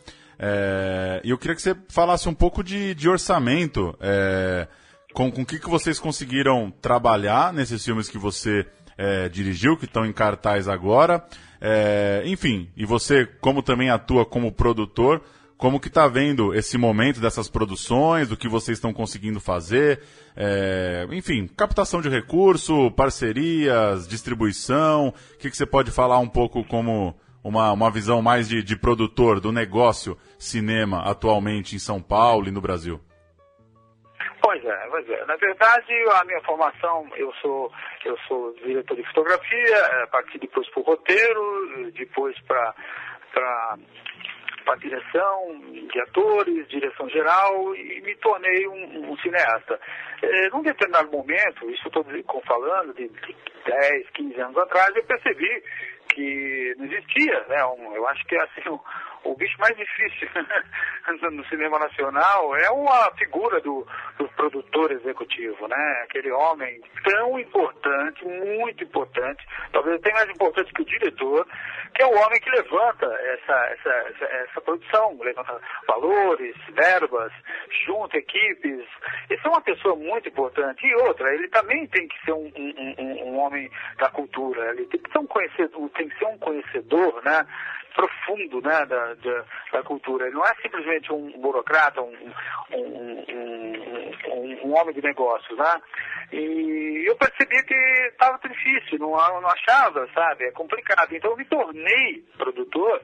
É, 0.44 1.20
eu 1.22 1.38
queria 1.38 1.54
que 1.54 1.62
você 1.62 1.76
falasse 1.88 2.28
um 2.28 2.34
pouco 2.34 2.64
de, 2.64 2.96
de 2.96 3.08
orçamento, 3.08 3.96
é, 4.00 4.66
com 5.14 5.28
o 5.28 5.46
que, 5.46 5.61
que 5.61 5.70
vocês 5.70 6.00
conseguiram 6.00 6.68
trabalhar 6.82 7.52
nesses 7.52 7.84
filmes 7.84 8.08
que 8.08 8.18
você 8.18 8.66
é, 8.99 9.28
dirigiu, 9.28 9.76
que 9.76 9.84
estão 9.84 10.04
em 10.04 10.12
cartaz 10.12 10.66
agora. 10.66 11.25
É, 11.61 12.25
enfim, 12.26 12.68
e 12.76 12.84
você, 12.84 13.25
como 13.40 13.62
também 13.62 13.88
atua 13.88 14.26
como 14.26 14.50
produtor, 14.50 15.22
como 15.56 15.78
que 15.78 15.87
está 15.87 16.08
vendo 16.08 16.52
esse 16.52 16.76
momento 16.76 17.20
dessas 17.20 17.49
produções, 17.49 18.32
o 18.32 18.37
que 18.37 18.49
vocês 18.49 18.78
estão 18.78 18.92
conseguindo 18.92 19.38
fazer, 19.38 20.00
é, 20.34 21.06
enfim, 21.12 21.46
captação 21.46 22.02
de 22.02 22.08
recurso, 22.08 22.90
parcerias, 22.96 24.08
distribuição, 24.08 25.14
o 25.34 25.38
que, 25.38 25.49
que 25.49 25.56
você 25.56 25.64
pode 25.64 25.92
falar 25.92 26.18
um 26.18 26.28
pouco 26.28 26.64
como 26.64 27.14
uma, 27.42 27.72
uma 27.72 27.90
visão 27.90 28.22
mais 28.22 28.49
de, 28.49 28.62
de 28.62 28.76
produtor 28.76 29.40
do 29.40 29.52
negócio 29.52 30.16
cinema 30.38 31.02
atualmente 31.11 31.75
em 31.75 31.78
São 31.78 32.00
Paulo 32.00 32.49
e 32.49 32.50
no 32.50 32.61
Brasil? 32.61 33.00
Pois 34.42 34.64
é, 34.64 34.87
pois 34.90 35.08
é. 35.08 35.25
Na 35.25 35.37
verdade, 35.37 35.92
a 36.20 36.25
minha 36.25 36.40
formação, 36.42 37.08
eu 37.16 37.32
sou, 37.40 37.72
eu 38.04 38.18
sou 38.26 38.52
diretor 38.64 38.96
de 38.96 39.06
fotografia, 39.06 39.76
é, 39.76 40.06
parti 40.06 40.38
depois 40.38 40.68
para 40.70 40.80
o 40.80 40.84
roteiro, 40.84 41.92
depois 41.92 42.38
para 42.42 42.75
para 44.64 44.76
direção 44.76 45.61
de 45.90 46.00
atores, 46.00 46.68
direção 46.68 47.08
geral 47.08 47.75
e 47.75 48.00
me 48.02 48.14
tornei 48.16 48.66
um, 48.68 49.11
um 49.11 49.16
cineasta. 49.18 49.78
É, 50.22 50.49
num 50.50 50.62
determinado 50.62 51.11
momento, 51.11 51.68
isso 51.70 51.88
estou 51.88 52.04
falando 52.46 52.94
de 52.94 53.11
10, 53.64 54.11
15 54.11 54.40
anos 54.40 54.56
atrás, 54.58 54.94
eu 54.94 55.04
percebi 55.04 55.62
que 56.14 56.75
não 56.78 56.87
existia, 56.87 57.45
né? 57.49 57.64
Um, 57.66 57.95
eu 57.95 58.07
acho 58.09 58.25
que 58.26 58.37
é 58.37 58.42
assim, 58.42 58.78
o 59.24 59.34
bicho 59.36 59.56
mais 59.58 59.76
difícil 59.76 60.28
no 61.30 61.44
cinema 61.46 61.78
nacional 61.78 62.56
é 62.56 62.70
uma 62.70 63.10
figura 63.16 63.60
do, 63.60 63.86
do 64.18 64.28
produtor 64.30 64.92
executivo, 64.92 65.68
né? 65.68 66.02
Aquele 66.04 66.30
homem 66.32 66.80
tão 67.04 67.38
importante, 67.38 68.24
muito 68.24 68.84
importante, 68.84 69.46
talvez 69.72 69.96
até 69.96 70.12
mais 70.12 70.28
importante 70.30 70.72
que 70.72 70.82
o 70.82 70.86
diretor, 70.86 71.46
que 71.94 72.02
é 72.02 72.06
o 72.06 72.16
homem 72.18 72.40
que 72.40 72.50
levanta 72.50 73.06
essa, 73.06 73.52
essa, 73.66 73.90
essa, 73.90 74.24
essa 74.24 74.60
produção, 74.60 75.18
levanta 75.20 75.60
valores, 75.86 76.56
verbas, 76.70 77.32
junta 77.86 78.16
equipes. 78.16 78.86
Isso 79.30 79.46
é 79.46 79.48
uma 79.48 79.60
pessoa 79.60 79.94
muito 79.96 80.28
importante. 80.28 80.86
E 80.86 80.94
outra, 80.96 81.32
ele 81.34 81.48
também 81.48 81.86
tem 81.88 82.08
que 82.08 82.24
ser 82.24 82.32
um, 82.32 82.50
um, 82.56 82.94
um, 82.98 83.28
um 83.28 83.38
homem 83.38 83.70
da 83.98 84.10
cultura, 84.10 84.70
ele 84.70 84.86
tem 84.86 85.00
que 85.00 85.10
ser 85.10 85.18
um 85.18 85.26
conhecedor, 85.26 85.88
tem 85.90 86.08
que 86.08 86.18
ser 86.18 86.26
um 86.26 86.38
conhecedor, 86.38 87.22
né? 87.24 87.46
Profundo 87.94 88.61
né, 88.61 88.84
da, 88.87 89.14
da, 89.14 89.44
da, 89.72 89.82
cultura. 89.82 90.26
Ele 90.26 90.34
não 90.34 90.44
é 90.44 90.54
simplesmente 90.62 91.12
um 91.12 91.30
burocrata, 91.40 92.00
um, 92.00 92.32
um, 92.72 93.25
um, 94.28 94.68
um 94.68 94.75
homem 94.76 94.94
de 94.94 95.02
negócios. 95.02 95.56
Né? 95.58 95.82
E 96.32 97.04
eu 97.06 97.16
percebi 97.16 97.62
que 97.64 97.75
estava 97.75 98.38
difícil, 98.49 98.99
não, 98.99 99.11
não 99.11 99.49
achava, 99.49 100.08
sabe? 100.14 100.44
É 100.44 100.52
complicado. 100.52 101.14
Então 101.14 101.30
eu 101.30 101.37
me 101.37 101.44
tornei 101.44 102.25
produtor 102.37 103.00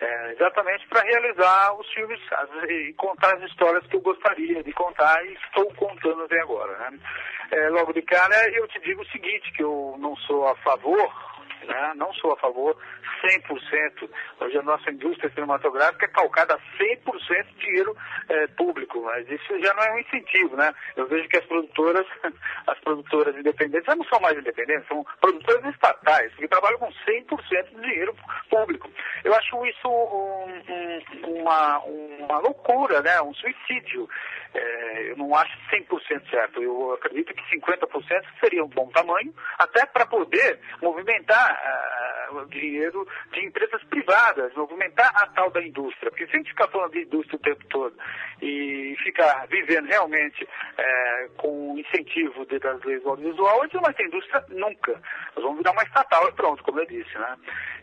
é, 0.00 0.32
exatamente 0.32 0.86
para 0.88 1.02
realizar 1.02 1.74
os 1.78 1.88
filmes 1.92 2.20
as, 2.32 2.50
e 2.68 2.92
contar 2.94 3.34
as 3.36 3.42
histórias 3.50 3.86
que 3.86 3.96
eu 3.96 4.00
gostaria 4.00 4.62
de 4.62 4.72
contar 4.72 5.24
e 5.24 5.34
estou 5.34 5.72
contando 5.74 6.22
até 6.24 6.40
agora. 6.40 6.76
Né? 6.78 6.98
É, 7.52 7.68
logo 7.70 7.92
de 7.92 8.02
cara, 8.02 8.34
eu 8.50 8.66
te 8.68 8.80
digo 8.80 9.02
o 9.02 9.08
seguinte, 9.08 9.52
que 9.52 9.62
eu 9.62 9.96
não 9.98 10.16
sou 10.16 10.48
a 10.48 10.56
favor 10.56 11.33
né? 11.66 11.92
não 11.96 12.12
sou 12.14 12.32
a 12.32 12.36
favor 12.36 12.76
100%. 13.24 14.10
Hoje 14.40 14.58
a 14.58 14.62
nossa 14.62 14.90
indústria 14.90 15.30
cinematográfica 15.30 16.06
é 16.06 16.08
calcada 16.08 16.54
a 16.54 16.58
100% 16.78 17.46
dinheiro 17.58 17.96
é, 18.28 18.46
público, 18.48 19.02
mas 19.02 19.28
isso 19.30 19.60
já 19.60 19.72
não 19.74 19.82
é 19.82 19.92
um 19.92 19.98
incentivo, 19.98 20.56
né? 20.56 20.72
Eu 20.96 21.06
vejo 21.06 21.28
que 21.28 21.36
as 21.36 21.44
produtoras, 21.46 22.06
as 22.66 22.78
produtoras 22.80 23.36
independentes, 23.36 23.94
não 23.96 24.04
são 24.04 24.20
mais 24.20 24.38
independentes, 24.38 24.86
são 24.88 25.04
produtoras 25.20 25.64
estatais, 25.72 26.34
que 26.34 26.48
trabalham 26.48 26.78
com 26.78 26.90
100% 26.92 27.68
de 27.70 27.80
dinheiro 27.80 28.14
público. 28.50 28.90
Eu 29.24 29.34
acho 29.34 29.66
isso 29.66 29.88
um, 29.88 30.62
um, 30.68 31.40
uma, 31.40 31.78
uma 31.78 32.38
loucura, 32.38 33.00
né? 33.00 33.20
Um 33.22 33.34
suicídio. 33.34 34.08
É, 34.54 35.10
eu 35.10 35.16
não 35.16 35.34
acho 35.34 35.52
100% 35.70 36.30
certo. 36.30 36.62
Eu 36.62 36.92
acredito 36.92 37.34
que 37.34 37.58
50% 37.58 38.24
seria 38.40 38.64
um 38.64 38.68
bom 38.68 38.88
tamanho, 38.90 39.34
até 39.58 39.84
para 39.86 40.06
poder 40.06 40.60
movimentar 40.80 41.53
uh, 41.54 42.46
dinheiro 42.46 43.06
de 43.32 43.44
empresas 43.44 43.82
privadas, 43.84 44.54
movimentar 44.54 45.10
a 45.14 45.26
tal 45.28 45.50
da 45.50 45.62
indústria. 45.62 46.10
Porque 46.10 46.26
se 46.26 46.32
a 46.32 46.36
gente 46.38 46.50
ficar 46.50 46.68
falando 46.68 46.92
de 46.92 47.02
indústria 47.02 47.36
o 47.36 47.42
tempo 47.42 47.64
todo 47.66 47.94
e 48.40 48.96
ficar 49.02 49.46
vivendo 49.48 49.86
realmente 49.86 50.46
é, 50.76 51.28
com 51.36 51.76
incentivo 51.78 52.44
de, 52.46 52.58
das 52.58 52.82
leis 52.84 53.02
do 53.02 53.10
audiovisual, 53.10 53.60
a 53.60 53.64
gente 53.64 53.74
não 53.74 53.82
vai 53.82 53.94
ter 53.94 54.06
indústria 54.06 54.44
nunca. 54.48 54.92
Nós 55.36 55.44
vamos 55.44 55.58
virar 55.58 55.72
uma 55.72 55.82
estatal 55.82 56.28
e 56.28 56.32
pronto, 56.32 56.62
como 56.62 56.80
eu 56.80 56.86
disse. 56.86 57.16
Né? 57.16 57.36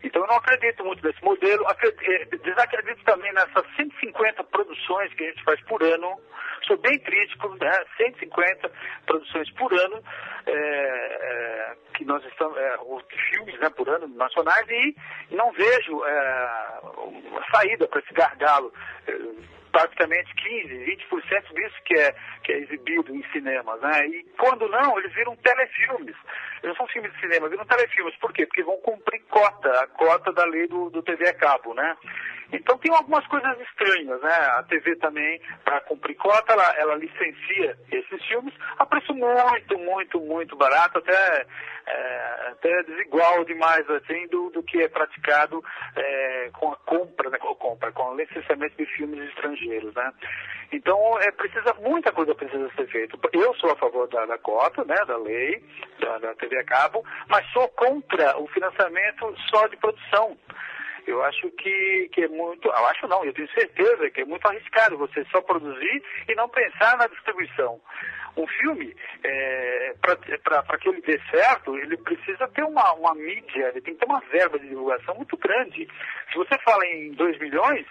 Então 0.04 0.22
eu 0.22 0.28
não 0.28 0.38
acredito 0.38 0.84
muito 0.84 1.06
nesse 1.06 1.24
modelo. 1.24 1.68
Acredito, 1.68 2.12
é, 2.12 2.26
desacredito 2.38 3.04
também 3.04 3.32
nessas 3.34 3.66
150 3.76 4.44
produções 4.46 5.14
que 5.14 5.24
a 5.24 5.28
gente 5.28 5.44
faz 5.44 5.62
por 5.62 5.82
ano. 5.84 6.20
Sou 6.66 6.78
bem 6.78 6.98
crítico, 7.00 7.50
né? 7.60 7.86
150 7.98 8.72
produções 9.06 9.50
por 9.52 9.74
ano, 9.74 10.02
é, 10.46 10.54
é, 10.54 11.76
que 11.96 12.06
nós 12.06 12.24
estamos, 12.26 12.58
é, 12.58 12.78
filmes 13.30 13.60
né, 13.60 13.70
por 13.70 13.90
ano 13.90 14.08
nacionais 14.08 14.68
e 14.70 14.96
não 15.32 15.52
vejo 15.52 16.04
é, 16.06 16.82
saída 17.54 17.88
para 17.88 18.00
esse 18.00 18.14
gargalo. 18.14 18.74
Praticamente 19.72 20.34
15, 20.36 20.68
20% 21.12 21.54
disso 21.54 21.76
que 21.86 21.94
é, 21.94 22.16
que 22.44 22.52
é 22.52 22.58
exibido 22.60 23.16
em 23.16 23.24
cinemas, 23.32 23.80
né? 23.82 24.08
E 24.08 24.24
quando 24.38 24.68
não, 24.68 25.00
eles 25.00 25.14
viram 25.14 25.36
telefilmes. 25.38 26.16
Eles 26.62 26.64
não 26.64 26.76
são 26.76 26.88
filmes 26.88 27.12
de 27.14 27.20
cinema, 27.22 27.50
viram 27.50 27.66
telefilmes. 27.66 28.16
Por 28.18 28.34
quê? 28.34 28.46
Porque 28.46 28.64
vão 28.64 28.78
cumprir 28.82 29.22
cota, 29.30 29.70
a 29.82 29.88
cota 29.88 30.32
da 30.34 30.46
lei 30.46 30.68
do, 30.68 30.90
do 30.90 31.02
TV 31.02 31.28
a 31.30 31.34
cabo, 31.34 31.74
né? 31.74 31.96
Então 32.54 32.78
tem 32.78 32.94
algumas 32.94 33.26
coisas 33.28 33.60
estranhas, 33.62 34.22
né? 34.22 34.34
A 34.58 34.64
TV 34.64 34.96
também, 34.98 35.42
para 35.64 35.80
cumprir 35.82 36.16
cota, 36.16 36.52
ela, 36.52 36.76
ela 36.78 36.96
licencia 36.96 37.78
esses 37.92 38.26
filmes 38.26 38.54
a 38.78 38.86
preço 38.86 39.14
muito, 39.14 39.78
muito, 39.78 40.20
muito 40.20 40.56
barato, 40.56 41.00
até, 41.00 41.46
é, 41.88 42.48
até 42.50 42.84
desigual 42.84 43.46
demais 43.46 43.90
assim 43.90 44.28
do, 44.28 44.50
do 44.50 44.62
que 44.64 44.82
é 44.82 44.90
praticado 44.90 45.64
é, 45.96 46.50
com 46.54 46.72
a 46.72 46.76
compra, 46.78 47.30
né? 47.30 47.38
com, 47.38 47.50
a 47.50 47.56
compra, 47.56 47.92
com 47.94 48.04
o 48.04 48.18
licenciamento 48.18 48.76
de 48.76 48.86
filmes 48.98 49.30
estrangeiros, 49.30 49.61
né? 49.68 50.14
Então 50.72 51.20
é, 51.20 51.32
precisa, 51.32 51.74
muita 51.82 52.12
coisa 52.12 52.34
precisa 52.34 52.70
ser 52.76 52.88
feita. 52.88 53.18
Eu 53.34 53.54
sou 53.56 53.72
a 53.72 53.76
favor 53.76 54.08
da, 54.08 54.26
da 54.26 54.38
cota, 54.38 54.84
né? 54.86 54.96
Da 55.06 55.18
lei, 55.18 55.64
da, 56.00 56.18
da 56.20 56.36
TV 56.36 56.58
a 56.58 56.64
cabo, 56.64 57.04
mas 57.28 57.46
sou 57.52 57.68
contra 57.70 58.38
o 58.40 58.48
financiamento 58.48 59.36
só 59.50 59.68
de 59.68 59.78
produção. 59.78 60.38
Eu 61.08 61.24
acho 61.24 61.50
que, 61.52 62.10
que 62.14 62.22
é 62.22 62.28
muito, 62.28 62.68
eu 62.68 62.88
acho 62.88 63.08
não, 63.08 63.26
eu 63.26 63.34
tenho 63.34 63.50
certeza 63.52 64.10
que 64.12 64.22
é 64.22 64.26
muito 64.26 64.48
arriscado 64.48 64.98
você 64.98 65.26
só 65.32 65.42
produzir 65.42 66.04
e 66.30 66.36
não 66.36 66.48
pensar 66.48 66.96
na 66.98 67.08
distribuição. 67.08 67.82
Um 68.38 68.48
filme, 68.48 68.96
é, 69.24 69.96
para 70.02 70.78
que 70.78 70.90
ele 70.90 71.02
dê 71.02 71.20
certo, 71.30 71.78
ele 71.78 71.98
precisa 71.98 72.48
ter 72.50 72.64
uma, 72.64 72.94
uma 72.94 73.14
mídia, 73.16 73.70
ele 73.70 73.82
tem 73.82 73.94
que 73.94 74.00
ter 74.00 74.06
uma 74.06 74.22
verba 74.32 74.58
de 74.58 74.68
divulgação 74.68 75.16
muito 75.16 75.38
grande. 75.38 75.88
Se 76.32 76.38
você 76.38 76.58
fala 76.64 76.86
em 76.86 77.12
2 77.12 77.40
milhões, 77.40 77.86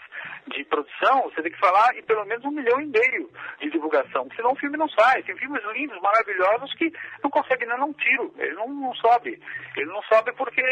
de 0.48 0.64
produção, 0.64 1.22
você 1.22 1.42
tem 1.42 1.52
que 1.52 1.58
falar 1.58 1.96
em 1.96 2.02
pelo 2.02 2.24
menos 2.24 2.44
um 2.44 2.50
milhão 2.50 2.80
e 2.80 2.86
meio 2.86 3.30
de 3.60 3.70
divulgação, 3.70 4.28
senão 4.34 4.52
o 4.52 4.56
filme 4.56 4.76
não 4.76 4.88
sai. 4.88 5.22
Tem 5.22 5.36
filmes 5.36 5.62
lindos, 5.74 6.00
maravilhosos 6.00 6.72
que 6.74 6.92
não 7.22 7.30
conseguem 7.30 7.68
nem 7.68 7.80
um 7.80 7.92
tiro, 7.92 8.32
ele 8.38 8.54
não, 8.54 8.68
não 8.68 8.94
sobe. 8.94 9.40
Ele 9.76 9.86
não 9.86 10.02
sobe 10.02 10.32
porque, 10.32 10.62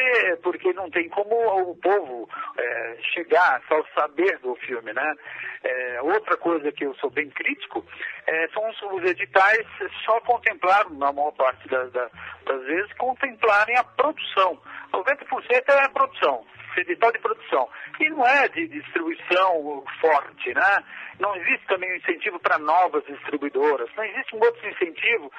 porque 0.43 0.73
não 0.73 0.91
tem 0.91 1.09
como 1.09 1.71
o 1.71 1.77
povo 1.77 2.29
é, 2.57 2.99
chegar, 3.15 3.63
só 3.69 3.83
saber 3.95 4.39
do 4.39 4.55
filme, 4.57 4.93
né? 4.93 5.15
É, 5.63 6.03
outra 6.03 6.37
coisa 6.37 6.71
que 6.71 6.85
eu 6.85 6.95
sou 6.97 7.11
bem 7.11 7.29
crítico 7.31 7.85
é, 8.27 8.49
são 8.49 8.69
os, 8.69 8.81
os, 8.83 9.11
editais 9.11 9.58
só 10.05 10.21
contemplaram, 10.21 10.91
na 10.91 11.13
maior 11.13 11.33
parte 11.33 11.69
das, 11.69 11.91
das 11.93 12.65
vezes, 12.65 12.93
contemplarem 12.95 13.77
a 13.77 13.85
produção. 13.85 14.59
90% 14.93 15.63
é 15.69 15.85
a 15.85 15.89
produção 15.89 16.45
edital 16.81 17.13
de 17.13 17.19
produção. 17.19 17.69
E 18.01 18.11
não 18.11 18.27
é 18.27 18.49
de 18.49 18.69
distribuição 18.69 19.85
forte, 20.01 20.55
né? 20.55 20.85
Não 21.19 21.35
existe 21.35 21.67
também 21.67 21.93
um 21.93 21.97
incentivo 21.97 22.39
para 22.39 22.59
novas 22.59 23.05
distribuidoras, 23.05 23.91
não 23.97 24.05
existe 24.05 24.37
um 24.37 24.39
outro 24.39 24.69
incentivo 24.69 25.33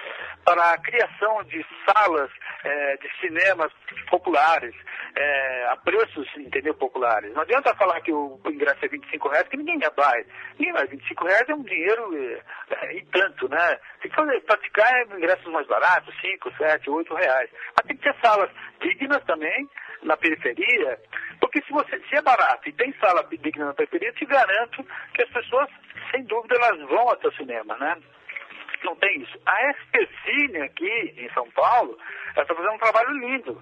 para 0.44 0.72
a 0.72 0.78
criação 0.78 1.42
de 1.46 1.66
salas 1.86 2.30
é, 2.66 2.98
de 2.98 3.10
cinemas 3.22 3.72
populares, 4.10 4.76
é, 5.16 5.68
a 5.70 5.78
preços, 5.78 6.28
entendeu, 6.38 6.74
populares. 6.74 7.34
Não 7.34 7.44
adianta 7.44 7.76
falar 7.76 8.02
que 8.02 8.12
o 8.12 8.40
ingresso 8.46 8.84
é 8.84 8.88
25 8.90 9.30
reais, 9.30 9.48
que 9.48 9.58
ninguém 9.58 9.80
vai. 9.96 10.26
Ninguém 10.58 10.74
vai. 10.74 10.88
25 10.88 11.26
reais 11.26 11.50
é 11.50 11.56
um 11.56 11.64
dinheiro 11.64 12.14
é, 12.72 12.96
e 12.96 13.06
tanto, 13.06 13.48
né? 13.48 13.80
Tem 14.02 14.12
que 14.12 14.16
fazer, 14.16 14.40
praticar 14.42 15.02
ingressos 15.18 15.52
mais 15.52 15.68
baratos, 15.68 16.14
5, 16.20 16.52
7, 16.58 16.90
8 16.90 17.14
reais. 17.16 17.50
Mas 17.78 17.88
tem 17.88 17.98
que 17.98 18.04
ter 18.04 18.16
salas 18.22 18.50
dignas 18.82 19.24
também, 19.26 19.70
na 20.04 20.16
periferia, 20.18 21.00
porque 21.40 21.62
se 21.62 21.72
você 21.72 22.00
se 22.00 22.16
é 22.16 22.22
barato 22.22 22.68
e 22.68 22.74
tem 22.74 22.94
sala 23.00 23.24
digna 23.24 23.66
na 23.66 23.74
periferia, 23.74 24.12
te 24.14 24.26
garanto 24.26 24.86
que 25.14 25.24
as 25.24 25.30
pessoas, 25.30 25.70
sem 26.12 26.24
dúvida, 26.24 26.56
elas 26.56 26.80
vão 26.88 27.10
até 27.10 27.28
o 27.28 27.34
cinema, 27.34 27.78
né? 27.78 27.98
Não 28.84 28.96
tem 28.96 29.22
isso. 29.22 29.38
A 29.46 29.72
SPCine 29.72 30.62
aqui 30.62 31.14
em 31.18 31.30
São 31.34 31.50
Paulo, 31.52 31.98
ela 32.36 32.44
está 32.44 32.56
fazendo 32.56 32.74
um 32.74 32.80
trabalho 32.80 33.12
lindo. 33.20 33.62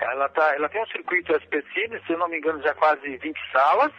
Ela, 0.00 0.28
tá, 0.30 0.54
ela 0.54 0.68
tem 0.68 0.82
um 0.82 0.86
circuito 0.86 1.34
SPCine, 1.34 2.00
se 2.06 2.12
eu 2.12 2.18
não 2.18 2.28
me 2.28 2.38
engano, 2.38 2.62
já 2.62 2.74
quase 2.74 3.16
20 3.16 3.38
salas 3.52 3.92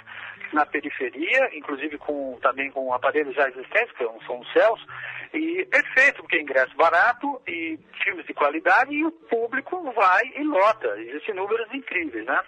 na 0.53 0.65
periferia, 0.65 1.49
inclusive 1.53 1.97
com, 1.97 2.37
também 2.41 2.71
com 2.71 2.93
aparelhos 2.93 3.35
já 3.35 3.47
existentes, 3.47 3.91
que 3.97 4.03
são 4.25 4.39
os 4.39 4.53
céus, 4.53 4.85
e 5.33 5.65
perfeito, 5.65 6.21
porque 6.21 6.37
é 6.37 6.41
ingresso 6.41 6.75
barato 6.75 7.41
e 7.47 7.79
filmes 8.03 8.25
de 8.25 8.33
qualidade 8.33 8.93
e 8.93 9.05
o 9.05 9.11
público 9.11 9.91
vai 9.93 10.23
e 10.35 10.43
lota. 10.43 10.87
Existem 10.99 11.35
números 11.35 11.73
incríveis, 11.73 12.25
né? 12.25 12.39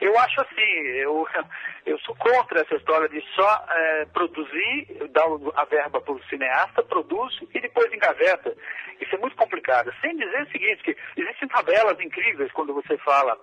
Eu 0.00 0.16
acho 0.18 0.40
assim, 0.40 0.72
eu, 1.00 1.26
eu 1.84 1.98
sou 2.00 2.14
contra 2.14 2.60
essa 2.60 2.76
história 2.76 3.08
de 3.08 3.20
só 3.34 3.66
é, 3.68 4.04
produzir, 4.06 4.86
dar 5.10 5.26
a 5.56 5.64
verba 5.64 6.00
para 6.00 6.14
o 6.14 6.22
cineasta, 6.24 6.82
produz 6.84 7.34
e 7.52 7.60
depois 7.60 7.92
engaveta. 7.92 8.54
Isso 9.00 9.14
é 9.14 9.18
muito 9.18 9.36
complicado. 9.36 9.92
Sem 10.00 10.16
dizer 10.16 10.42
o 10.42 10.50
seguinte, 10.50 10.82
que 10.82 10.96
existem 11.16 11.48
tabelas 11.48 11.98
incríveis 12.00 12.52
quando 12.52 12.72
você 12.72 12.96
fala 12.98 13.36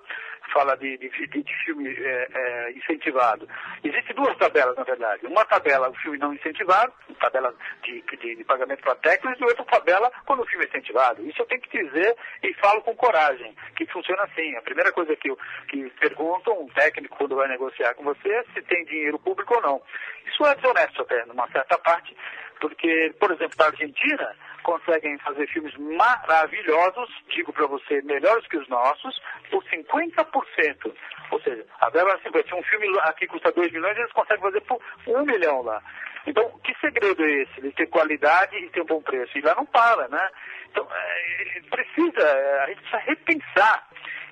fala 0.52 0.76
de, 0.78 0.98
de, 0.98 1.10
de, 1.10 1.56
filme 1.66 1.90
é, 1.90 2.28
é, 2.34 2.72
incentivado. 2.72 3.48
Existem 3.84 4.16
duas 4.16 4.38
tabelas, 4.38 4.76
na 4.76 4.84
verdade. 4.84 5.26
Uma 5.26 5.46
tabela, 5.46 5.90
o 5.90 5.96
filme 5.96 6.18
não 6.18 6.34
incentivado, 6.34 6.94
tabela 7.20 7.54
de, 7.84 8.02
de, 8.02 8.36
de 8.36 8.44
pagamento 8.44 8.82
para 8.82 8.96
técnicos, 8.96 9.40
e 9.40 9.44
outra 9.44 9.66
tabela 9.66 10.12
quando 10.26 10.42
o 10.42 10.46
filme 10.46 10.66
é 10.66 10.68
incentivado. 10.68 11.26
Isso 11.28 11.42
eu 11.42 11.46
tenho 11.46 11.62
que 11.62 11.84
dizer 11.84 12.16
e 12.44 12.54
falo 12.56 12.82
com 12.82 12.96
coragem, 12.96 13.56
que 13.76 13.86
funciona 13.88 14.24
assim. 14.24 14.56
A 14.56 14.62
primeira 14.62 14.92
coisa 14.92 15.16
que, 15.16 15.30
eu, 15.30 15.38
que 15.68 15.90
perguntam 16.00 16.62
um 16.62 16.68
técnico 16.70 17.18
quando 17.18 17.36
vai 17.36 17.48
negociar 17.48 17.94
com 17.96 18.04
você 18.04 18.30
é 18.30 18.44
se 18.54 18.62
tem 18.64 18.86
dinheiro 18.86 19.20
público 19.20 19.56
ou 19.56 19.62
não. 19.62 19.82
Isso 20.26 20.46
é 20.46 20.56
desonesto 20.56 21.02
até, 21.02 21.26
numa 21.26 21.48
certa 21.50 21.78
parte, 21.78 22.16
porque, 22.60 23.14
por 23.20 23.32
exemplo, 23.32 23.56
na 23.58 23.66
Argentina, 23.66 24.36
conseguem 24.66 25.18
fazer 25.20 25.48
filmes 25.48 25.76
maravilhosos, 25.78 27.08
digo 27.30 27.54
para 27.54 27.68
você, 27.68 28.02
melhores 28.02 28.46
que 28.48 28.58
os 28.58 28.68
nossos, 28.68 29.22
por 29.52 29.64
50%. 29.66 30.92
Ou 31.30 31.40
seja, 31.42 31.64
a 31.80 31.90
verba 31.92 32.20
50. 32.24 32.48
Se 32.48 32.56
um 32.56 32.64
filme 32.64 32.88
aqui 33.04 33.28
custa 33.28 33.52
2 33.52 33.72
milhões, 33.72 33.96
eles 33.96 34.12
conseguem 34.12 34.42
fazer 34.42 34.62
por 34.62 34.82
1 35.06 35.24
milhão 35.24 35.62
lá. 35.62 35.82
Então, 36.26 36.50
que 36.64 36.74
segredo 36.80 37.24
é 37.24 37.44
esse? 37.44 37.62
De 37.62 37.72
ter 37.74 37.86
qualidade 37.88 38.58
e 38.58 38.70
ter 38.72 38.82
um 38.82 38.86
bom 38.86 39.02
preço. 39.02 39.38
E 39.38 39.42
lá 39.42 39.54
não 39.54 39.68
para, 39.68 40.08
né? 40.08 40.30
Então, 40.72 40.88
é, 40.92 41.62
precisa, 41.70 42.64
a 42.64 42.68
gente 42.68 42.82
precisa 42.82 42.98
repensar 43.04 43.88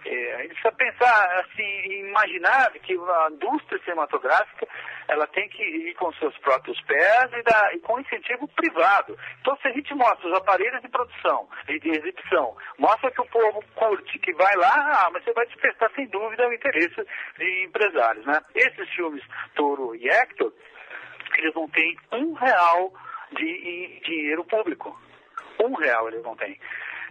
é, 0.06 0.36
a 0.36 0.42
gente 0.42 0.54
precisa 0.54 0.72
pensar, 0.74 1.39
assim, 1.39 2.00
imaginar 2.00 2.72
que 2.74 2.94
a 2.94 3.30
indústria 3.32 3.80
cinematográfica 3.84 4.68
ela 5.08 5.28
tem 5.28 5.48
que 5.50 5.63
ir 5.63 5.94
com 5.96 6.12
seus 6.13 6.38
próprios 6.39 6.80
pés 6.82 7.32
e, 7.34 7.44
dar, 7.44 7.76
e 7.76 7.80
com 7.80 8.00
incentivo 8.00 8.48
privado. 8.50 9.18
Então, 9.42 9.56
se 9.58 9.68
a 9.68 9.72
gente 9.72 9.94
mostra 9.94 10.28
os 10.28 10.38
aparelhos 10.38 10.82
de 10.82 10.89
produção 10.89 11.48
e 11.70 11.80
de 11.80 11.89
exibição, 11.89 12.56
mostra 12.78 13.12
que 13.12 13.22
o 13.22 13.28
povo 13.28 13.63
curte, 13.76 14.20
que 14.20 14.34
vai 14.34 14.56
lá, 14.56 15.06
ah, 15.06 15.10
mas 15.12 15.24
você 15.24 15.34
vai 15.34 15.46
despertar 15.46 15.92
sem 15.96 16.08
dúvida 16.08 16.48
o 16.48 16.54
interesse 16.54 17.06
de 17.38 17.66
empresários, 17.66 18.26
né? 18.26 18.42
Esses 18.56 18.89
filmes 18.89 19.24
Toro 19.56 19.96
e 19.96 20.10
Hector, 20.10 20.54
eles 21.38 21.54
não 21.54 21.68
têm 21.70 21.98
um 22.12 22.34
real 22.34 22.94
de 23.32 24.00
dinheiro 24.06 24.44
público. 24.46 25.00
Um 25.60 25.74
real 25.76 26.08
eles 26.10 26.24
não 26.24 26.36
têm 26.36 26.60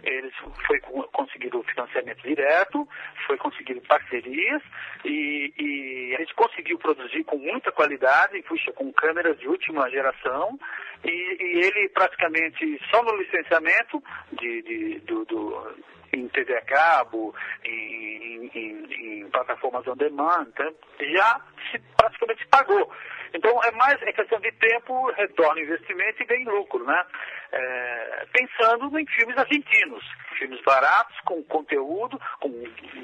eles 0.03 0.33
foi 0.67 0.79
conseguido 1.11 1.63
financiamento 1.63 2.21
direto, 2.21 2.87
foi 3.25 3.37
conseguido 3.37 3.81
parcerias 3.81 4.61
e, 5.05 5.53
e, 5.57 6.15
a 6.15 6.19
gente 6.19 6.33
conseguiu 6.35 6.77
produzir 6.77 7.23
com 7.23 7.37
muita 7.37 7.71
qualidade, 7.71 8.41
puxa, 8.43 8.71
com 8.73 8.91
câmeras 8.91 9.39
de 9.39 9.47
última 9.47 9.89
geração 9.89 10.59
e, 11.03 11.09
e 11.09 11.65
ele 11.65 11.89
praticamente 11.89 12.79
só 12.91 13.01
no 13.03 13.15
licenciamento 13.17 14.03
de, 14.33 14.61
de 14.61 14.99
do, 14.99 15.25
do, 15.25 15.75
em 16.13 16.27
TV 16.29 16.55
a 16.55 16.61
cabo, 16.61 17.35
em, 17.65 18.49
em, 18.53 19.21
em 19.21 19.29
plataformas 19.29 19.87
on 19.87 19.95
demand, 19.95 20.47
então, 20.47 20.73
já 20.99 21.41
se, 21.71 21.79
praticamente 21.97 22.47
pagou. 22.47 22.91
Então 23.33 23.63
é 23.63 23.71
mais 23.71 23.99
é 24.03 24.13
questão 24.13 24.39
de 24.39 24.51
tempo, 24.51 25.11
retorno 25.13 25.59
investimento 25.59 26.21
e 26.21 26.25
ganho 26.25 26.55
lucro, 26.55 26.83
né? 26.85 27.03
É, 27.51 28.25
pensando 28.31 28.97
em 28.97 29.05
filmes 29.07 29.37
argentinos, 29.37 30.03
filmes 30.33 30.61
baratos, 30.63 31.15
com 31.21 31.43
conteúdo, 31.43 32.19
com 32.39 32.49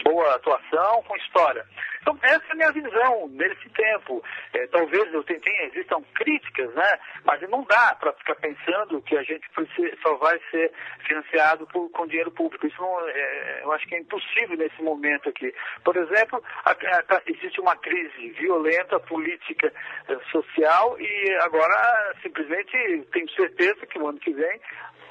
boa 0.04 0.36
atuação, 0.36 1.04
com 1.04 1.16
história. 1.18 1.66
Então 2.02 2.18
essa 2.22 2.44
é 2.50 2.52
a 2.52 2.56
minha 2.56 2.72
visão 2.72 3.28
nesse 3.30 3.70
tempo. 3.70 4.24
É, 4.54 4.68
talvez 4.68 5.14
eu 5.14 5.24
tentei, 5.24 5.54
existam 5.66 6.02
críticas, 6.16 6.74
né? 6.74 7.00
Mas 7.24 7.42
não 7.50 7.64
dá 7.64 7.96
para 8.00 8.14
ficar 8.14 8.36
pensando 8.36 9.02
que 9.02 9.18
a 9.18 9.24
gente 9.24 9.48
só 10.02 10.16
vai 10.16 10.40
ser 10.50 10.72
financiado 11.08 11.68
por, 11.68 11.90
com 11.92 12.08
dinheiro 12.08 12.32
público. 12.32 12.66
Isso 12.66 12.82
não, 12.82 13.10
é, 13.10 13.62
eu 13.64 13.72
acho 13.74 13.88
que 13.88 13.96
é 13.96 14.00
impossível 14.00 14.58
nesse 14.58 14.82
momento 14.82 15.30
aqui. 15.30 15.54
Por 15.84 15.96
exemplo, 15.98 16.42
a, 16.66 16.72
a, 16.72 17.22
existe 17.28 17.60
uma 17.60 17.76
crise 17.76 18.30
violenta 18.32 19.00
política 19.00 19.72
social 20.32 21.00
e 21.00 21.38
agora 21.42 22.16
simplesmente 22.22 22.72
tenho 23.12 23.30
certeza 23.32 23.86
que 23.86 24.00
o 24.00 24.08
ano 24.08 24.20
que 24.20 24.32
vem 24.32 24.60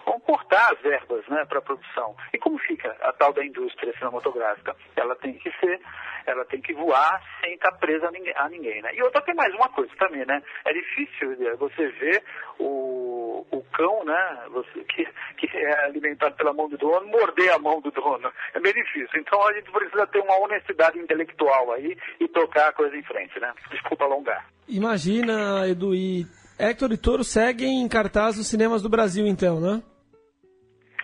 vão 0.08 0.18
cortar 0.20 0.72
as 0.72 0.80
verbas 0.80 1.26
né, 1.28 1.44
para 1.44 1.58
a 1.58 1.62
produção. 1.62 2.16
E 2.32 2.38
como 2.38 2.58
fica 2.58 2.96
a 3.02 3.12
tal 3.12 3.32
da 3.32 3.44
indústria 3.44 3.92
cinematográfica? 3.98 4.74
Ela 4.96 5.14
tem 5.16 5.34
que 5.34 5.50
ser, 5.60 5.80
ela 6.26 6.44
tem 6.46 6.60
que 6.60 6.72
voar 6.72 7.22
sem 7.42 7.54
estar 7.54 7.72
presa 7.72 8.08
a 8.08 8.10
ninguém. 8.10 8.34
A 8.36 8.48
ninguém 8.48 8.82
né? 8.82 8.94
E 8.94 9.02
outra 9.02 9.20
tem 9.22 9.34
mais 9.34 9.54
uma 9.54 9.68
coisa 9.68 9.92
também, 9.98 10.24
né? 10.24 10.42
É 10.64 10.72
difícil 10.72 11.36
você 11.58 11.88
ver 11.88 12.24
o, 12.58 13.46
o 13.50 13.62
cão, 13.74 14.04
né, 14.04 14.46
você, 14.50 14.84
que, 14.84 15.06
que 15.36 15.56
é 15.56 15.84
alimentado 15.84 16.34
pela 16.36 16.52
mão 16.52 16.68
do 16.68 16.78
dono, 16.78 17.06
morder 17.06 17.52
a 17.52 17.58
mão 17.58 17.80
do 17.80 17.90
dono. 17.90 18.32
É 18.54 18.60
bem 18.60 18.72
difícil. 18.72 19.20
Então 19.20 19.46
a 19.46 19.52
gente 19.52 19.70
precisa 19.70 20.06
ter 20.06 20.20
uma 20.20 20.38
honestidade 20.38 20.98
intelectual 20.98 21.72
aí 21.72 21.96
e 22.18 22.28
tocar 22.28 22.68
a 22.68 22.72
coisa 22.72 22.96
em 22.96 23.02
frente, 23.02 23.38
né? 23.38 23.52
Desculpa 23.70 24.04
alongar. 24.04 24.46
Imagina, 24.68 25.66
Edu, 25.66 25.94
e 25.94 26.24
Hector 26.58 26.92
e 26.92 26.98
Toro 26.98 27.24
seguem 27.24 27.82
em 27.82 27.88
cartaz 27.88 28.36
nos 28.36 28.48
cinemas 28.48 28.82
do 28.82 28.88
Brasil, 28.88 29.26
então, 29.26 29.60
né? 29.60 29.82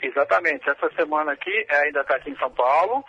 Exatamente. 0.05 0.69
Essa 0.69 0.91
semana 0.95 1.33
aqui 1.33 1.67
ainda 1.71 2.03
está 2.03 2.17
aqui 2.17 2.31
em 2.31 2.37
São 2.37 2.51
Paulo 2.51 3.03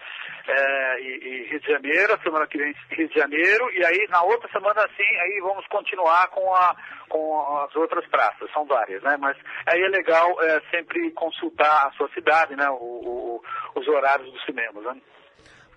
é, 0.48 1.02
e, 1.02 1.08
e, 1.24 1.50
Rio 1.50 1.60
de 1.60 1.68
Janeiro, 1.68 2.14
a 2.14 2.20
semana 2.20 2.48
que 2.48 2.58
vem 2.58 2.74
Rio 2.92 3.10
de 3.10 3.16
Janeiro, 3.16 3.70
e 3.72 3.86
aí 3.86 4.08
na 4.10 4.24
outra 4.24 4.50
semana 4.52 4.88
sim, 4.96 5.18
aí 5.22 5.40
vamos 5.42 5.68
continuar 5.68 6.30
com, 6.30 6.54
a, 6.56 6.76
com 7.10 7.58
as 7.68 7.76
outras 7.76 8.08
praças, 8.08 8.50
são 8.54 8.66
várias, 8.66 9.04
né? 9.04 9.18
Mas 9.20 9.36
aí 9.66 9.82
é 9.82 9.88
legal 9.90 10.42
é, 10.42 10.62
sempre 10.72 11.12
consultar 11.12 11.88
a 11.88 11.92
sua 11.98 12.10
cidade, 12.14 12.56
né? 12.56 12.70
O, 12.70 12.76
o, 12.76 13.42
os 13.76 13.88
horários 13.88 14.32
dos 14.32 14.46
cinemas, 14.46 14.84
né? 14.84 15.02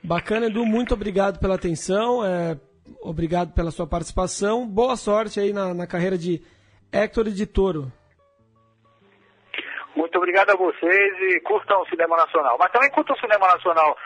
Bacana, 0.03 0.47
Edu, 0.47 0.65
muito 0.65 0.95
obrigado 0.95 1.41
pela 1.41 1.57
atenção, 1.57 2.25
é, 2.25 2.57
obrigado 3.03 3.53
pela 3.53 3.73
sua 3.73 3.87
participação, 3.87 4.67
boa 4.67 4.97
sorte 4.97 5.41
aí 5.41 5.53
na, 5.53 5.75
na 5.75 5.87
carreira 5.87 6.17
de 6.17 6.41
Hector 6.93 7.27
e 7.27 7.33
de 7.33 7.47
Toro. 7.47 7.93
Muito 9.99 10.17
obrigado 10.17 10.51
a 10.51 10.57
vocês 10.57 11.21
e 11.23 11.41
curtam 11.41 11.83
o 11.83 11.89
cinema 11.89 12.17
nacional. 12.17 12.57
Mas 12.57 12.71
também 12.71 12.89
curtam 12.91 13.17
o 13.17 13.19
cinema 13.19 13.49
nacional 13.49 13.97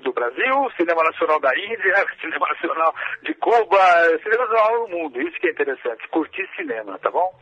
do 0.00 0.10
Brasil, 0.10 0.70
cinema 0.78 1.04
nacional 1.04 1.38
da 1.40 1.54
Índia, 1.54 2.06
cinema 2.22 2.48
nacional 2.48 2.94
de 3.22 3.34
Cuba, 3.34 3.78
cinema 4.22 4.46
nacional 4.46 4.86
do 4.86 4.88
mundo. 4.88 5.20
Isso 5.20 5.38
que 5.38 5.48
é 5.48 5.50
interessante, 5.50 6.08
curtir 6.08 6.48
cinema, 6.56 6.98
tá 7.00 7.10
bom? 7.10 7.38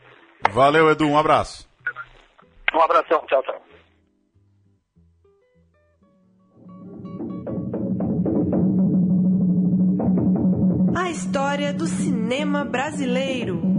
Valeu, 0.49 0.91
Edu, 0.91 1.07
um 1.07 1.17
abraço. 1.17 1.69
Um 2.73 2.81
abração, 2.81 3.25
tchau, 3.27 3.41
tchau. 3.43 3.61
A 10.97 11.09
história 11.11 11.73
do 11.73 11.85
cinema 11.85 12.65
brasileiro. 12.65 13.70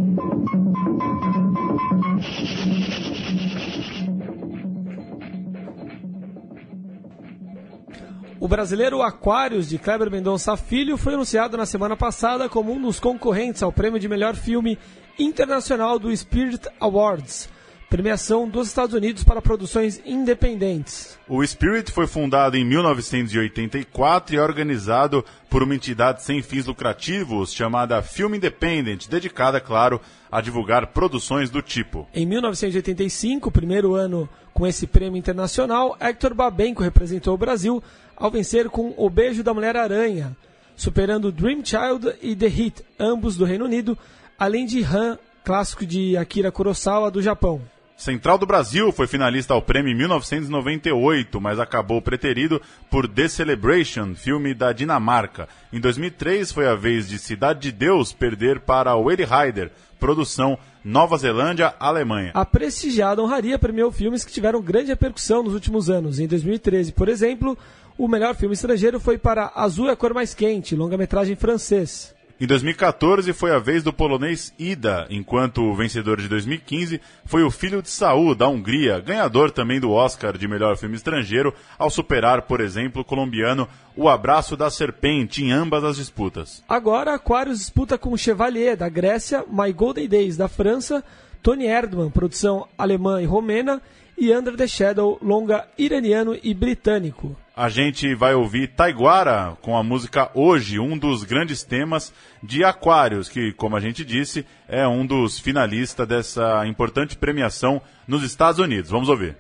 O 8.43 8.49
brasileiro 8.49 9.03
Aquários, 9.03 9.69
de 9.69 9.79
Kleber 9.79 10.11
Mendonça 10.11 10.57
Filho, 10.57 10.97
foi 10.97 11.15
anunciado 11.15 11.57
na 11.57 11.65
semana 11.65 11.97
passada 11.97 12.49
como 12.49 12.73
um 12.73 12.83
dos 12.83 12.99
concorrentes 12.99 13.63
ao 13.63 13.71
prêmio 13.71 14.01
de 14.01 14.09
melhor 14.09 14.35
filme 14.35 14.77
internacional 15.17 15.97
do 15.97 16.11
Spirit 16.17 16.67
Awards, 16.81 17.49
premiação 17.89 18.49
dos 18.49 18.67
Estados 18.67 18.97
Unidos 18.97 19.23
para 19.23 19.41
produções 19.41 20.03
independentes. 20.05 21.17
O 21.29 21.47
Spirit 21.47 21.93
foi 21.93 22.09
fundado 22.09 22.57
em 22.57 22.65
1984 22.65 24.35
e 24.35 24.39
é 24.39 24.43
organizado 24.43 25.25
por 25.49 25.63
uma 25.63 25.77
entidade 25.77 26.25
sem 26.25 26.43
fins 26.43 26.67
lucrativos 26.67 27.55
chamada 27.55 28.03
Film 28.03 28.35
Independent, 28.35 29.07
dedicada, 29.07 29.61
claro, 29.61 30.01
a 30.33 30.41
divulgar 30.41 30.89
produções 30.89 31.49
do 31.49 31.63
tipo. 31.63 32.09
Em 32.13 32.27
1985, 32.27 33.53
primeiro 33.53 33.95
ano 33.95 34.29
com 34.53 34.67
esse 34.67 34.87
prêmio 34.87 35.19
internacional, 35.19 35.97
Hector 36.01 36.35
Babenco 36.35 36.83
representou 36.83 37.35
o 37.35 37.39
Brasil 37.39 37.83
ao 38.23 38.31
vencer 38.31 38.71
com 38.71 38.95
O 38.97 39.11
Beijo 39.11 39.43
da 39.43 39.53
Mulher-Aranha, 39.53 40.37
superando 40.77 41.33
Dream 41.33 41.61
Child 41.65 42.19
e 42.23 42.37
The 42.37 42.47
Hit, 42.47 42.85
ambos 42.97 43.37
do 43.37 43.45
Reino 43.45 43.65
Unido, 43.65 43.99
além 44.39 44.65
de 44.65 44.81
Han, 44.85 45.19
clássico 45.45 45.85
de 45.85 46.17
Akira 46.17 46.53
Kurosawa 46.53 47.11
do 47.11 47.21
Japão. 47.21 47.61
Central 47.97 48.39
do 48.39 48.47
Brasil 48.47 48.93
foi 48.93 49.09
finalista 49.09 49.55
ao 49.55 49.61
prêmio 49.61 49.91
em 49.91 49.97
1998, 49.97 51.41
mas 51.41 51.59
acabou 51.59 52.01
preterido 52.01 52.63
por 52.89 53.09
The 53.09 53.27
Celebration, 53.27 54.15
filme 54.15 54.55
da 54.55 54.73
Dinamarca. 54.73 55.49
Em 55.73 55.81
2003 55.81 56.53
foi 56.53 56.69
a 56.69 56.77
vez 56.77 57.09
de 57.09 57.19
Cidade 57.19 57.59
de 57.59 57.73
Deus 57.73 58.13
perder 58.13 58.61
para 58.61 58.95
Wade 58.95 59.25
Rider, 59.25 59.73
produção 59.99 60.57
Nova 60.85 61.17
Zelândia, 61.17 61.75
Alemanha. 61.79 62.33
A 62.35 62.45
prestigiada 62.45 63.23
honraria 63.23 63.59
premiou 63.59 63.93
filmes 63.93 64.25
que 64.25 64.33
tiveram 64.33 64.61
grande 64.61 64.89
repercussão 64.89 65.43
nos 65.45 65.55
últimos 65.55 65.89
anos. 65.89 66.19
Em 66.19 66.27
2013, 66.27 66.93
por 66.93 67.09
exemplo, 67.09 67.57
o 67.97 68.09
melhor 68.09 68.35
filme 68.35 68.55
estrangeiro 68.55 68.99
foi 68.99 69.19
para 69.19 69.53
Azul 69.55 69.89
é 69.89 69.93
a 69.93 69.97
Cor 69.97 70.15
Mais 70.15 70.35
Quente, 70.35 70.75
longa-metragem 70.75 71.37
francês. 71.37 72.15
Em 72.43 72.47
2014 72.47 73.33
foi 73.33 73.53
a 73.53 73.61
vez 73.61 73.85
do 73.85 73.93
polonês 73.93 74.53
Ida, 74.59 75.07
enquanto 75.09 75.63
o 75.63 75.77
vencedor 75.77 76.21
de 76.21 76.29
2015 76.29 77.01
foi 77.25 77.45
o 77.45 77.51
Filho 77.53 77.81
de 77.81 77.89
Saul, 77.89 78.35
da 78.35 78.49
Hungria, 78.49 78.99
ganhador 78.99 79.53
também 79.53 79.79
do 79.79 79.93
Oscar 79.93 80.37
de 80.37 80.49
melhor 80.49 80.77
filme 80.77 80.97
estrangeiro, 80.97 81.55
ao 81.79 81.89
superar, 81.89 82.43
por 82.43 82.61
exemplo, 82.61 83.03
o 83.03 83.05
colombiano 83.05 83.69
O 83.95 84.09
Abraço 84.09 84.57
da 84.57 84.71
Serpente 84.71 85.45
em 85.45 85.53
ambas 85.53 85.85
as 85.85 85.97
disputas. 85.97 86.65
Agora, 86.69 87.15
Aquarius 87.15 87.61
disputa 87.61 87.97
com 87.97 88.17
Chevalier, 88.17 88.77
da 88.77 88.89
Grécia, 88.89 89.45
My 89.49 89.73
Golden 89.73 90.09
Days, 90.09 90.37
da 90.37 90.49
França, 90.49 91.05
Tony 91.43 91.67
Erdmann, 91.67 92.11
produção 92.11 92.67
alemã 92.77 93.23
e 93.23 93.25
romena, 93.25 93.81
e 94.23 94.33
Under 94.33 94.55
the 94.55 94.69
Shadow, 94.69 95.19
longa 95.21 95.67
iraniano 95.77 96.39
e 96.41 96.55
britânico. 96.55 97.35
A 97.57 97.69
gente 97.69 98.15
vai 98.15 98.35
ouvir 98.35 98.69
Taiguara 98.69 99.57
com 99.61 99.77
a 99.77 99.83
música 99.83 100.31
Hoje, 100.33 100.79
um 100.79 100.97
dos 100.97 101.25
grandes 101.25 101.65
temas 101.65 102.15
de 102.41 102.63
Aquários, 102.63 103.29
que, 103.29 103.53
como 103.53 103.75
a 103.75 103.81
gente 103.81 104.05
disse, 104.05 104.47
é 104.69 104.87
um 104.87 105.05
dos 105.05 105.41
finalistas 105.41 106.07
dessa 106.07 106.65
importante 106.69 107.17
premiação 107.17 107.83
nos 108.07 108.23
Estados 108.23 108.61
Unidos. 108.61 108.93
Vamos 108.93 109.09
ouvir. 109.09 109.37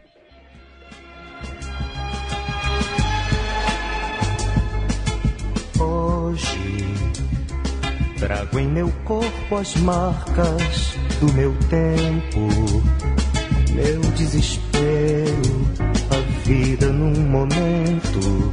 Hoje 5.78 6.72
trago 8.18 8.58
em 8.58 8.66
meu 8.66 8.90
corpo 9.04 9.56
as 9.56 9.76
marcas 9.76 10.96
do 11.20 11.32
meu 11.34 11.54
tempo, 11.70 13.11
meu 13.74 14.00
desespero, 14.16 15.66
a 16.10 16.16
vida 16.46 16.92
num 16.92 17.14
momento, 17.28 18.52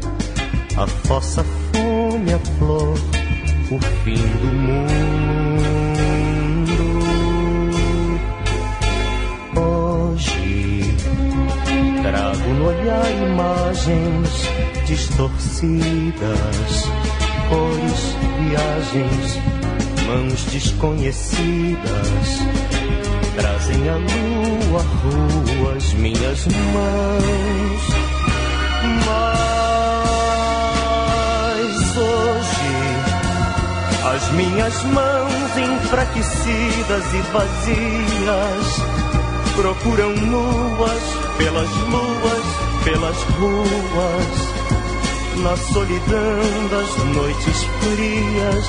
a 0.77 0.87
fossa 0.87 1.43
fome, 1.43 2.33
a 2.33 2.39
flor, 2.57 2.97
o 3.69 3.77
fim 4.03 4.15
do 4.15 4.47
mundo. 4.55 4.79
Hoje 9.59 10.95
trago 12.01 12.49
no 12.53 12.67
olhar 12.67 13.11
imagens 13.11 14.47
distorcidas, 14.85 16.87
cores, 17.49 18.15
viagens, 18.39 19.37
mãos 20.07 20.45
desconhecidas 20.45 22.39
trazem 23.39 23.89
a 23.89 23.95
lua, 23.95 24.83
ruas, 25.03 25.93
minhas 25.93 26.45
mãos. 26.47 27.81
Mas 31.55 31.97
hoje 31.97 32.75
as 34.13 34.29
minhas 34.31 34.83
mãos 34.83 35.57
enfraquecidas 35.57 37.13
e 37.13 37.21
vazias 37.31 38.67
procuram 39.55 40.11
nuas 40.15 41.03
pelas 41.37 41.69
luas, 41.69 42.43
pelas 42.83 43.17
ruas, 43.39 44.37
na 45.37 45.55
solidão 45.55 46.67
das 46.69 46.97
noites 47.15 47.63
frias 47.81 48.67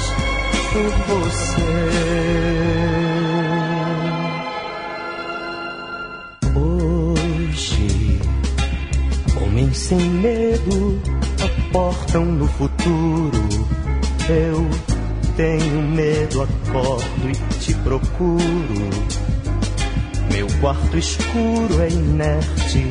por 0.72 0.90
você. 1.08 3.29
Sem 9.90 9.98
medo 9.98 11.02
aportam 11.42 12.24
no 12.24 12.46
futuro. 12.46 13.66
Eu 14.28 14.70
tenho 15.36 15.82
medo, 15.82 16.42
acordo 16.42 17.28
e 17.28 17.32
te 17.58 17.74
procuro. 17.74 18.90
Meu 20.32 20.46
quarto 20.60 20.96
escuro 20.96 21.82
é 21.82 21.88
inerte 21.88 22.86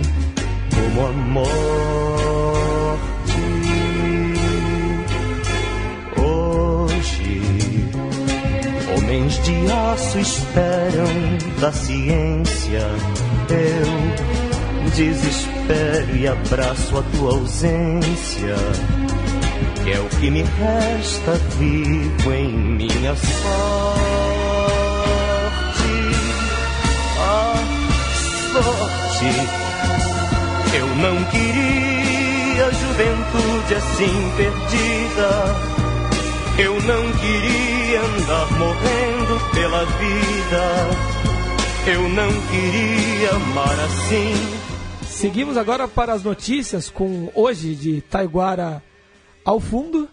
como 0.76 1.08
a 1.08 1.12
morte. 1.14 1.80
Hoje, 6.18 7.42
homens 8.98 9.42
de 9.46 9.72
aço 9.72 10.20
esperam 10.20 11.08
da 11.62 11.72
ciência. 11.72 12.86
Eu 13.50 14.39
desespero 14.90 16.16
e 16.16 16.28
abraço 16.28 16.98
a 16.98 17.04
tua 17.16 17.32
ausência, 17.32 18.56
que 19.84 19.92
é 19.92 20.00
o 20.00 20.10
que 20.20 20.30
me 20.30 20.44
resta 20.44 21.34
vivo 21.58 22.34
em 22.34 22.50
minha 22.50 23.16
sorte. 23.16 23.30
Ah, 27.20 27.54
sorte, 28.54 29.32
eu 30.76 30.88
não 30.96 31.24
queria 31.26 32.72
juventude 32.72 33.76
assim 33.76 34.32
perdida. 34.36 35.70
Eu 36.58 36.74
não 36.82 37.12
queria 37.14 38.02
andar 38.02 38.52
morrendo 38.52 39.40
pela 39.54 39.86
vida. 39.86 40.90
Eu 41.88 42.10
não 42.10 42.30
queria 42.50 43.32
amar 43.32 43.80
assim. 43.80 44.69
Seguimos 45.20 45.58
agora 45.58 45.86
para 45.86 46.14
as 46.14 46.24
notícias 46.24 46.90
com 46.90 47.30
hoje 47.36 47.76
de 47.76 48.00
Taiguara 48.00 48.82
ao 49.44 49.60
fundo. 49.60 50.08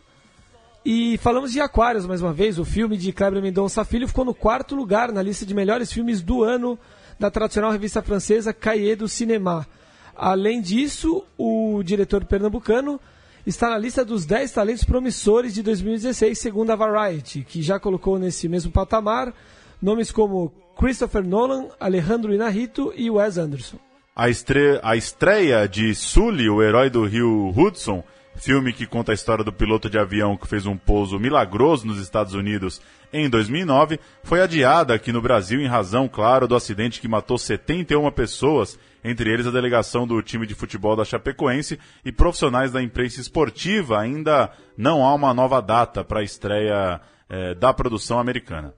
E 0.85 1.17
falamos 1.19 1.53
de 1.53 1.61
Aquários 1.61 2.05
mais 2.05 2.21
uma 2.21 2.33
vez. 2.33 2.59
O 2.59 2.65
filme 2.65 2.97
de 2.97 3.13
Kleber 3.13 3.41
Mendonça 3.41 3.85
Filho 3.85 4.09
ficou 4.09 4.25
no 4.25 4.35
quarto 4.35 4.75
lugar 4.75 5.13
na 5.13 5.23
lista 5.23 5.47
de 5.47 5.55
melhores 5.55 5.93
filmes 5.93 6.21
do 6.23 6.43
ano 6.43 6.77
da 7.21 7.31
tradicional 7.31 7.71
revista 7.71 8.03
francesa 8.03 8.53
Cahiers 8.53 8.99
do 8.99 9.07
Cinéma. 9.07 9.65
Além 10.13 10.61
disso, 10.61 11.23
o 11.39 11.85
diretor 11.85 12.25
pernambucano 12.25 12.99
está 13.47 13.71
na 13.71 13.79
lista 13.79 14.05
dos 14.05 14.27
10 14.27 14.51
talentos 14.51 14.83
promissores 14.83 15.55
de 15.55 15.63
2016, 15.63 16.37
segundo 16.37 16.73
a 16.73 16.75
Variety, 16.75 17.45
que 17.45 17.63
já 17.63 17.79
colocou 17.79 18.19
nesse 18.19 18.49
mesmo 18.49 18.73
patamar 18.73 19.33
nomes 19.81 20.11
como 20.11 20.53
Christopher 20.77 21.25
Nolan, 21.25 21.69
Alejandro 21.79 22.35
Inarritu 22.35 22.93
e 22.97 23.09
Wes 23.09 23.39
Anderson. 23.39 23.79
A, 24.17 24.31
estre... 24.31 24.81
a 24.83 24.97
estreia 24.97 25.69
de 25.69 25.95
Sully, 25.95 26.49
o 26.49 26.63
herói 26.63 26.89
do 26.89 27.05
rio 27.05 27.53
Hudson, 27.55 28.03
filme 28.35 28.73
que 28.73 28.87
conta 28.87 29.13
a 29.13 29.15
história 29.15 29.45
do 29.45 29.53
piloto 29.53 29.91
de 29.91 29.99
avião 29.99 30.39
que 30.39 30.49
fez 30.49 30.65
um 30.65 30.75
pouso 30.75 31.19
milagroso 31.19 31.87
nos 31.87 31.99
Estados 31.99 32.33
Unidos 32.33 32.81
em 33.13 33.29
2009, 33.29 34.01
foi 34.25 34.41
adiada 34.41 34.95
aqui 34.95 35.13
no 35.13 35.21
Brasil 35.21 35.61
em 35.61 35.67
razão, 35.67 36.09
claro, 36.09 36.49
do 36.49 36.57
acidente 36.57 36.99
que 36.99 37.07
matou 37.07 37.37
71 37.37 38.11
pessoas, 38.11 38.79
entre 39.05 39.31
eles 39.31 39.47
a 39.47 39.51
delegação 39.51 40.07
do 40.07 40.23
time 40.23 40.47
de 40.47 40.55
futebol 40.55 40.97
da 40.97 41.05
Chapecoense 41.05 41.79
e 42.03 42.11
profissionais 42.11 42.73
da 42.73 42.83
imprensa 42.83 43.21
esportiva. 43.21 44.01
Ainda 44.01 44.51
não 44.79 45.05
há 45.05 45.15
uma 45.15 45.35
nova 45.35 45.61
data 45.61 46.03
para 46.03 46.21
a 46.21 46.25
estreia 46.25 47.03
eh, 47.29 47.55
da 47.55 47.75
produção 47.75 48.19
americana. 48.19 48.73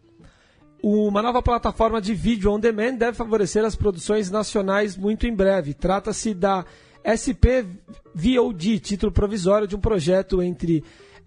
Uma 0.83 1.21
nova 1.21 1.43
plataforma 1.43 2.01
de 2.01 2.14
vídeo 2.14 2.53
on 2.53 2.61
demand 2.61 2.95
deve 2.95 3.17
favorecer 3.17 3.64
as 3.64 3.75
produções 3.75 4.31
nacionais 4.31 4.97
muito 4.97 5.27
em 5.27 5.35
breve. 5.35 5.75
Trata-se 5.75 6.33
da 6.33 6.64
SP 7.03 7.67
VOD, 8.14 8.79
título 8.79 9.11
provisório 9.11 9.67
de 9.67 9.75
um 9.75 9.81
projeto 9.81 10.41
entre 10.41 10.85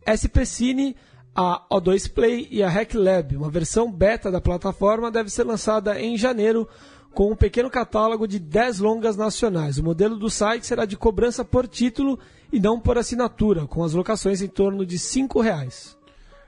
SP 0.08 0.46
Cine, 0.46 0.96
a 1.36 1.66
O2 1.70 2.12
Play 2.12 2.48
e 2.50 2.64
a 2.64 2.70
Hack 2.70 2.94
Lab. 2.94 3.36
Uma 3.36 3.50
versão 3.50 3.92
beta 3.92 4.32
da 4.32 4.40
plataforma 4.40 5.12
deve 5.12 5.30
ser 5.30 5.44
lançada 5.44 6.00
em 6.00 6.18
janeiro 6.18 6.68
com 7.14 7.32
um 7.32 7.36
pequeno 7.36 7.70
catálogo 7.70 8.26
de 8.26 8.40
10 8.40 8.80
longas 8.80 9.18
nacionais. 9.18 9.78
O 9.78 9.84
modelo 9.84 10.18
do 10.18 10.30
site 10.30 10.66
será 10.66 10.86
de 10.86 10.96
cobrança 10.96 11.44
por 11.44 11.68
título 11.68 12.18
e 12.54 12.60
não 12.60 12.80
por 12.80 12.98
assinatura, 12.98 13.68
com 13.68 13.84
as 13.84 13.94
locações 13.94 14.42
em 14.42 14.48
torno 14.48 14.86
de 14.86 14.96
R$ 14.96 15.02
5,00. 15.02 16.01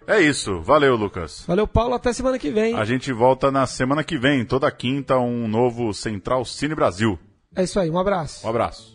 É 0.08 0.22
isso. 0.22 0.62
Valeu, 0.62 0.96
Lucas. 0.96 1.44
Valeu, 1.48 1.68
Paulo. 1.68 1.94
Até 1.94 2.12
semana 2.14 2.38
que 2.38 2.52
vem. 2.52 2.76
A 2.76 2.86
gente 2.86 3.12
volta 3.12 3.52
na 3.52 3.66
semana 3.66 4.04
que 4.04 4.18
vem, 4.18 4.46
toda 4.46 4.70
quinta, 4.72 5.18
um 5.18 5.48
novo 5.48 5.94
Central 5.94 6.44
Cine 6.46 6.76
Brasil. 6.76 7.18
É 7.56 7.64
isso 7.64 7.80
aí. 7.80 7.90
Um 7.90 7.98
abraço. 8.00 8.46
Um 8.46 8.50
abraço. 8.50 8.93